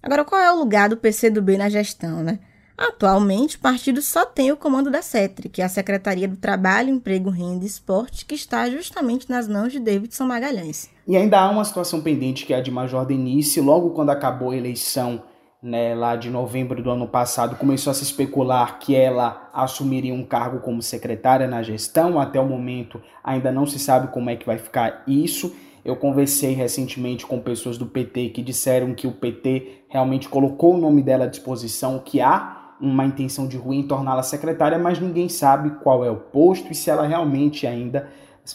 Agora, 0.00 0.24
qual 0.24 0.40
é 0.40 0.52
o 0.52 0.56
lugar 0.56 0.88
do 0.88 0.96
PCdoB 0.96 1.58
na 1.58 1.68
gestão, 1.68 2.22
né? 2.22 2.38
Atualmente, 2.76 3.56
o 3.56 3.60
partido 3.60 4.02
só 4.02 4.26
tem 4.26 4.52
o 4.52 4.56
comando 4.56 4.90
da 4.90 5.00
CETRI, 5.00 5.48
que 5.48 5.62
é 5.62 5.64
a 5.64 5.68
Secretaria 5.68 6.28
do 6.28 6.36
Trabalho, 6.36 6.90
Emprego, 6.90 7.30
Renda 7.30 7.64
e 7.64 7.66
Esporte, 7.66 8.26
que 8.26 8.34
está 8.34 8.68
justamente 8.68 9.30
nas 9.30 9.48
mãos 9.48 9.72
de 9.72 9.80
Davidson 9.80 10.24
Magalhães. 10.24 10.90
E 11.08 11.16
ainda 11.16 11.40
há 11.40 11.48
uma 11.48 11.64
situação 11.64 12.02
pendente 12.02 12.44
que 12.44 12.52
é 12.52 12.56
a 12.58 12.60
de 12.60 12.70
Major 12.70 13.06
Denise. 13.06 13.60
Logo 13.60 13.90
quando 13.90 14.10
acabou 14.10 14.50
a 14.50 14.56
eleição 14.56 15.22
né, 15.62 15.94
lá 15.94 16.16
de 16.16 16.28
novembro 16.28 16.82
do 16.82 16.90
ano 16.90 17.08
passado, 17.08 17.56
começou 17.56 17.90
a 17.90 17.94
se 17.94 18.02
especular 18.02 18.78
que 18.78 18.94
ela 18.94 19.48
assumiria 19.54 20.12
um 20.12 20.24
cargo 20.24 20.60
como 20.60 20.82
secretária 20.82 21.46
na 21.46 21.62
gestão. 21.62 22.20
Até 22.20 22.38
o 22.38 22.46
momento 22.46 23.00
ainda 23.24 23.50
não 23.50 23.66
se 23.66 23.78
sabe 23.78 24.08
como 24.08 24.28
é 24.28 24.36
que 24.36 24.44
vai 24.44 24.58
ficar 24.58 25.02
isso. 25.06 25.54
Eu 25.84 25.96
conversei 25.96 26.52
recentemente 26.52 27.24
com 27.24 27.38
pessoas 27.40 27.78
do 27.78 27.86
PT 27.86 28.30
que 28.30 28.42
disseram 28.42 28.92
que 28.92 29.06
o 29.06 29.12
PT 29.12 29.84
realmente 29.88 30.28
colocou 30.28 30.74
o 30.74 30.78
nome 30.78 31.00
dela 31.00 31.24
à 31.24 31.28
disposição, 31.28 32.00
que 32.00 32.20
há 32.20 32.55
uma 32.80 33.04
intenção 33.04 33.46
de 33.46 33.56
Rui 33.56 33.76
em 33.76 33.86
torná-la 33.86 34.22
secretária, 34.22 34.78
mas 34.78 35.00
ninguém 35.00 35.28
sabe 35.28 35.70
qual 35.82 36.04
é 36.04 36.10
o 36.10 36.16
posto 36.16 36.72
e 36.72 36.74
se 36.74 36.90
ela 36.90 37.06
realmente 37.06 37.66
ainda 37.66 38.08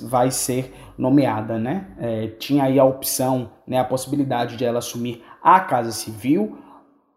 vai 0.03 0.31
ser 0.31 0.73
nomeada, 0.97 1.57
né? 1.57 1.87
É, 1.97 2.27
tinha 2.27 2.63
aí 2.63 2.79
a 2.79 2.85
opção, 2.85 3.51
né, 3.67 3.77
a 3.77 3.83
possibilidade 3.83 4.55
de 4.55 4.63
ela 4.63 4.79
assumir 4.79 5.21
a 5.43 5.59
Casa 5.59 5.91
Civil 5.91 6.57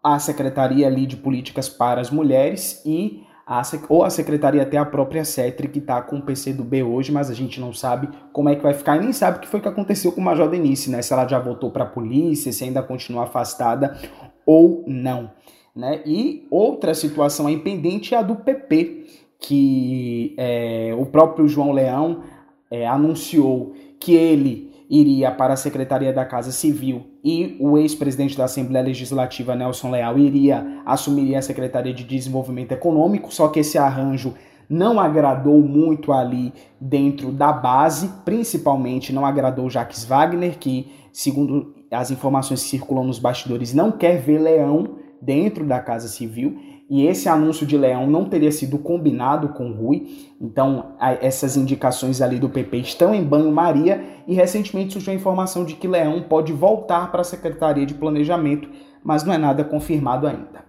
a 0.05 0.19
Secretaria 0.19 0.85
ali 0.85 1.07
de 1.07 1.17
Políticas 1.17 1.67
para 1.67 1.99
as 1.99 2.11
Mulheres 2.11 2.79
e 2.85 3.23
a, 3.47 3.63
ou 3.89 4.03
a 4.03 4.09
secretaria 4.11 4.61
até 4.61 4.77
a 4.77 4.85
própria 4.85 5.25
CETRI, 5.25 5.67
que 5.67 5.79
está 5.79 5.99
com 5.99 6.17
o 6.17 6.21
PC 6.21 6.53
do 6.53 6.63
B 6.63 6.83
hoje, 6.83 7.11
mas 7.11 7.31
a 7.31 7.33
gente 7.33 7.59
não 7.59 7.73
sabe 7.73 8.07
como 8.31 8.47
é 8.47 8.55
que 8.55 8.61
vai 8.61 8.75
ficar 8.75 8.97
e 8.97 8.99
nem 8.99 9.11
sabe 9.11 9.39
o 9.39 9.41
que 9.41 9.47
foi 9.47 9.59
que 9.59 9.67
aconteceu 9.67 10.11
com 10.11 10.21
o 10.21 10.23
Major 10.23 10.47
Denise, 10.47 10.91
né? 10.91 11.01
Se 11.01 11.11
ela 11.11 11.27
já 11.27 11.39
voltou 11.39 11.71
para 11.71 11.85
a 11.85 11.87
polícia, 11.87 12.53
se 12.53 12.63
ainda 12.63 12.83
continua 12.83 13.23
afastada 13.23 13.97
ou 14.45 14.83
não. 14.85 15.31
Né? 15.75 16.01
E 16.05 16.47
outra 16.49 16.93
situação 16.93 17.47
aí 17.47 17.57
pendente 17.57 18.15
é 18.15 18.17
a 18.17 18.21
do 18.21 18.35
PP, 18.35 19.05
que 19.39 20.33
é, 20.37 20.95
o 20.97 21.05
próprio 21.05 21.47
João 21.47 21.71
Leão 21.71 22.23
é, 22.71 22.87
anunciou 22.87 23.73
que 23.99 24.13
ele 24.13 24.71
iria 24.89 25.31
para 25.31 25.53
a 25.53 25.57
Secretaria 25.57 26.13
da 26.13 26.23
Casa 26.23 26.51
Civil 26.51 27.07
e 27.23 27.57
o 27.59 27.77
ex-presidente 27.77 28.37
da 28.37 28.45
Assembleia 28.45 28.85
Legislativa, 28.85 29.55
Nelson 29.55 29.89
Leal, 29.89 30.17
iria 30.17 30.81
assumir 30.85 31.35
a 31.35 31.41
Secretaria 31.41 31.93
de 31.93 32.03
Desenvolvimento 32.03 32.71
Econômico, 32.71 33.33
só 33.33 33.47
que 33.47 33.59
esse 33.59 33.77
arranjo 33.77 34.35
não 34.69 34.99
agradou 34.99 35.59
muito 35.61 36.11
ali 36.13 36.53
dentro 36.79 37.31
da 37.31 37.51
base, 37.51 38.09
principalmente 38.23 39.11
não 39.11 39.25
agradou 39.25 39.69
Jacques 39.69 40.05
Wagner, 40.05 40.57
que, 40.57 40.87
segundo 41.11 41.73
as 41.91 42.11
informações 42.11 42.63
que 42.63 42.69
circulam 42.69 43.03
nos 43.03 43.19
bastidores, 43.19 43.73
não 43.73 43.91
quer 43.91 44.21
ver 44.21 44.39
Leão 44.39 45.04
dentro 45.25 45.65
da 45.65 45.79
Casa 45.79 46.07
Civil 46.07 46.57
e 46.89 47.07
esse 47.07 47.27
anúncio 47.27 47.65
de 47.65 47.77
Leão 47.77 48.05
não 48.05 48.25
teria 48.25 48.51
sido 48.51 48.77
combinado 48.77 49.49
com 49.49 49.71
Rui. 49.71 50.35
Então, 50.39 50.95
essas 50.99 51.57
indicações 51.57 52.21
ali 52.21 52.37
do 52.37 52.49
PP 52.49 52.77
estão 52.77 53.13
em 53.13 53.23
banho-maria 53.23 54.03
e 54.27 54.35
recentemente 54.35 54.93
surgiu 54.93 55.13
a 55.13 55.15
informação 55.15 55.65
de 55.65 55.75
que 55.75 55.87
Leão 55.87 56.21
pode 56.21 56.53
voltar 56.53 57.11
para 57.11 57.21
a 57.21 57.25
Secretaria 57.25 57.85
de 57.85 57.95
Planejamento, 57.95 58.69
mas 59.03 59.23
não 59.23 59.33
é 59.33 59.37
nada 59.37 59.63
confirmado 59.63 60.27
ainda. 60.27 60.63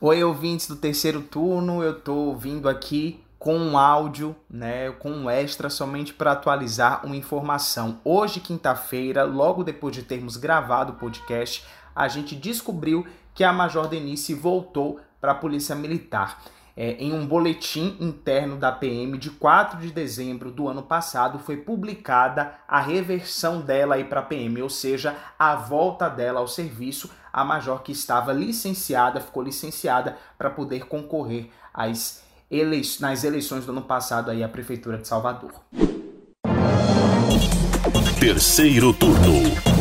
Oi, 0.00 0.22
ouvintes 0.22 0.66
do 0.66 0.76
terceiro 0.76 1.22
turno, 1.22 1.82
eu 1.82 1.92
estou 1.92 2.36
vindo 2.36 2.68
aqui 2.68 3.23
com 3.44 3.58
um 3.58 3.76
áudio, 3.76 4.34
né, 4.48 4.90
com 4.92 5.10
um 5.10 5.28
extra 5.28 5.68
somente 5.68 6.14
para 6.14 6.32
atualizar 6.32 7.04
uma 7.04 7.14
informação. 7.14 8.00
Hoje, 8.02 8.40
quinta-feira, 8.40 9.22
logo 9.22 9.62
depois 9.62 9.94
de 9.94 10.02
termos 10.02 10.38
gravado 10.38 10.92
o 10.92 10.96
podcast, 10.96 11.62
a 11.94 12.08
gente 12.08 12.34
descobriu 12.34 13.06
que 13.34 13.44
a 13.44 13.52
Major 13.52 13.86
Denise 13.86 14.32
voltou 14.32 14.98
para 15.20 15.32
a 15.32 15.34
Polícia 15.34 15.74
Militar. 15.76 16.42
é, 16.74 16.92
em 16.92 17.12
um 17.12 17.26
boletim 17.26 17.98
interno 18.00 18.56
da 18.56 18.72
PM 18.72 19.18
de 19.18 19.30
4 19.30 19.78
de 19.78 19.92
dezembro 19.92 20.50
do 20.50 20.66
ano 20.66 20.82
passado, 20.82 21.38
foi 21.38 21.58
publicada 21.58 22.54
a 22.66 22.80
reversão 22.80 23.60
dela 23.60 24.02
para 24.04 24.20
a 24.20 24.24
PM, 24.24 24.60
ou 24.62 24.70
seja, 24.70 25.14
a 25.38 25.54
volta 25.54 26.08
dela 26.08 26.40
ao 26.40 26.48
serviço, 26.48 27.10
a 27.30 27.44
major 27.44 27.82
que 27.82 27.92
estava 27.92 28.32
licenciada, 28.32 29.20
ficou 29.20 29.42
licenciada 29.42 30.16
para 30.38 30.50
poder 30.50 30.86
concorrer 30.86 31.50
às 31.72 32.24
ele... 32.54 32.80
nas 33.00 33.24
eleições 33.24 33.66
do 33.66 33.72
ano 33.72 33.82
passado 33.82 34.30
aí 34.30 34.42
à 34.42 34.48
Prefeitura 34.48 34.98
de 34.98 35.08
Salvador. 35.08 35.52
Terceiro 38.20 38.92
turno. 38.94 39.74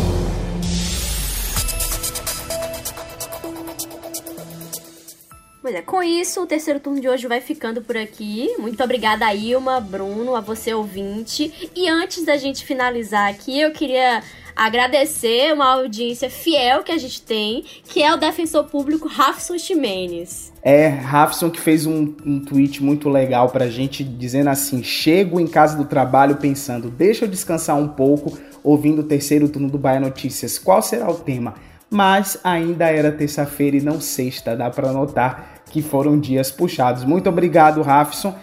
Pois 5.62 5.75
é, 5.75 5.81
com 5.81 6.03
isso, 6.03 6.41
o 6.41 6.45
terceiro 6.45 6.77
turno 6.77 6.99
de 6.99 7.07
hoje 7.07 7.25
vai 7.25 7.39
ficando 7.39 7.81
por 7.81 7.95
aqui. 7.95 8.53
Muito 8.59 8.83
obrigada, 8.83 9.33
Ilma, 9.33 9.79
Bruno, 9.79 10.36
a 10.36 10.41
você 10.41 10.73
ouvinte. 10.73 11.71
E 11.73 11.88
antes 11.88 12.25
da 12.25 12.36
gente 12.36 12.65
finalizar 12.65 13.29
aqui, 13.29 13.62
eu 13.62 13.71
queria 13.71 14.21
agradecer 14.55 15.53
uma 15.53 15.73
audiência 15.73 16.29
fiel 16.29 16.83
que 16.83 16.91
a 16.91 16.97
gente 16.97 17.21
tem, 17.21 17.63
que 17.83 18.01
é 18.01 18.13
o 18.13 18.17
defensor 18.17 18.65
público 18.65 19.07
Rafson 19.07 19.57
Ximenes. 19.57 20.51
É, 20.61 20.87
Rafson 20.87 21.49
que 21.49 21.59
fez 21.59 21.85
um, 21.85 22.13
um 22.25 22.39
tweet 22.39 22.81
muito 22.81 23.09
legal 23.09 23.49
pra 23.49 23.67
gente, 23.67 24.03
dizendo 24.03 24.49
assim: 24.49 24.83
chego 24.83 25.39
em 25.39 25.47
casa 25.47 25.77
do 25.77 25.85
trabalho 25.85 26.37
pensando, 26.37 26.89
deixa 26.89 27.25
eu 27.25 27.29
descansar 27.29 27.77
um 27.77 27.87
pouco, 27.87 28.37
ouvindo 28.63 28.99
o 28.99 29.03
terceiro 29.03 29.49
turno 29.49 29.69
do 29.69 29.77
Bahia 29.77 29.99
Notícias. 29.99 30.57
Qual 30.57 30.81
será 30.81 31.09
o 31.09 31.15
tema? 31.15 31.55
Mas 31.89 32.39
ainda 32.43 32.89
era 32.89 33.11
terça-feira 33.11 33.77
e 33.77 33.81
não 33.81 34.01
sexta, 34.01 34.55
dá 34.55 34.69
para 34.69 34.91
notar 34.91 35.63
que 35.69 35.81
foram 35.81 36.19
dias 36.19 36.51
puxados. 36.51 37.03
Muito 37.03 37.27
obrigado, 37.27 37.81
Rafson. 37.81 38.35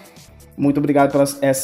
Muito 0.60 0.76
obrigado 0.76 1.16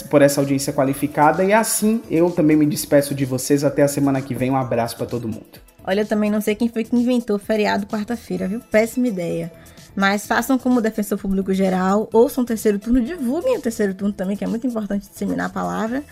por 0.09 0.23
essa 0.23 0.41
audiência 0.41 0.73
qualificada. 0.73 1.45
E 1.45 1.53
assim 1.53 2.01
eu 2.11 2.31
também 2.31 2.57
me 2.57 2.65
despeço 2.65 3.15
de 3.15 3.27
vocês. 3.27 3.63
Até 3.63 3.83
a 3.83 3.89
semana 3.89 4.23
que 4.23 4.35
vem. 4.35 4.51
Um 4.51 4.57
abraço 4.57 4.97
para 4.97 5.05
todo 5.05 5.29
mundo. 5.29 5.61
Olha, 5.85 6.01
eu 6.01 6.07
também 6.07 6.31
não 6.31 6.41
sei 6.41 6.55
quem 6.55 6.69
foi 6.69 6.83
que 6.83 6.97
inventou 6.97 7.39
feriado 7.39 7.87
quarta-feira, 7.87 8.49
viu? 8.49 8.61
Péssima 8.71 9.09
ideia. 9.09 9.53
Mas 9.95 10.27
façam 10.27 10.59
como 10.59 10.81
defensor 10.81 11.19
público 11.19 11.53
geral, 11.53 12.09
ouçam 12.13 12.43
o 12.43 12.47
terceiro 12.47 12.79
turno, 12.79 13.01
divulguem 13.03 13.59
o 13.59 13.61
terceiro 13.61 13.95
turno 13.95 14.15
também, 14.15 14.37
que 14.37 14.45
é 14.45 14.47
muito 14.47 14.67
importante 14.67 15.09
disseminar 15.09 15.47
a 15.47 15.51
palavra. 15.51 16.03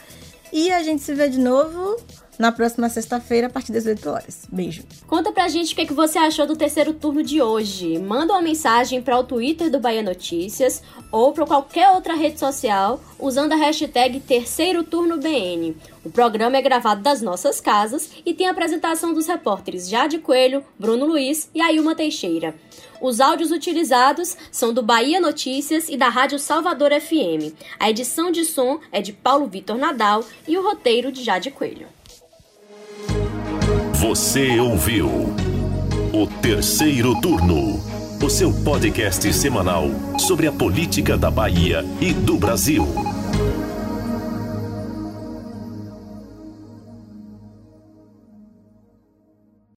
E 0.57 0.71
a 0.71 0.85
gente 0.85 1.03
se 1.03 1.13
vê 1.13 1.29
de 1.29 1.41
novo 1.41 1.97
na 2.39 2.53
próxima 2.53 2.89
sexta-feira, 2.89 3.49
a 3.49 3.51
partir 3.51 3.73
das 3.73 3.87
8 3.87 4.09
horas. 4.09 4.47
Beijo. 4.53 4.85
Conta 5.05 5.33
pra 5.33 5.49
gente 5.49 5.73
o 5.73 5.75
que, 5.75 5.83
é 5.83 5.87
que 5.87 5.93
você 5.93 6.17
achou 6.17 6.47
do 6.47 6.55
terceiro 6.55 6.93
turno 6.93 7.25
de 7.25 7.43
hoje. 7.43 7.99
Manda 7.99 8.33
uma 8.33 8.41
mensagem 8.43 9.03
para 9.03 9.19
o 9.19 9.25
Twitter 9.25 9.69
do 9.69 9.81
Bahia 9.81 10.01
Notícias 10.01 10.81
ou 11.11 11.33
para 11.33 11.45
qualquer 11.45 11.91
outra 11.91 12.15
rede 12.15 12.39
social 12.39 13.01
usando 13.19 13.53
a 13.53 13.57
hashtag 13.57 14.21
Terceiro 14.21 14.85
Turno 14.85 15.19
BN. 15.19 15.77
O 16.05 16.11
programa 16.11 16.57
é 16.57 16.63
gravado 16.63 17.03
das 17.03 17.21
nossas 17.21 17.61
casas 17.61 18.09
e 18.25 18.33
tem 18.33 18.47
a 18.47 18.53
apresentação 18.53 19.13
dos 19.13 19.27
repórteres 19.27 19.89
Jade 19.89 20.19
Coelho, 20.19 20.65
Bruno 20.79 21.05
Luiz 21.05 21.51
e 21.53 21.61
Ailma 21.61 21.97
Teixeira. 21.97 22.55
Os 23.05 23.21
áudios 23.21 23.51
utilizados 23.51 24.35
são 24.51 24.73
do 24.73 24.83
Bahia 24.83 25.21
Notícias 25.21 25.91
e 25.91 25.97
da 25.97 26.09
Rádio 26.09 26.39
Salvador 26.39 26.91
FM. 26.91 27.53
A 27.79 27.91
edição 27.91 28.33
de 28.33 28.47
som 28.47 28.81
é 28.91 29.03
de 29.03 29.13
Paulo 29.13 29.47
Vitor 29.47 29.77
Nadal 29.77 30.25
e 30.49 30.57
o 30.57 30.63
roteiro 30.63 31.13
de 31.13 31.23
Jade 31.23 31.51
Coelho. 31.51 31.87
Você 33.93 34.59
ouviu 34.59 35.07
o 36.15 36.27
terceiro 36.41 37.21
turno, 37.21 37.79
o 38.25 38.31
seu 38.31 38.51
podcast 38.65 39.31
semanal 39.35 39.85
sobre 40.19 40.47
a 40.47 40.53
política 40.53 41.15
da 41.15 41.31
Bahia 41.31 41.85
e 42.01 42.11
do 42.11 42.39
Brasil. 42.39 42.87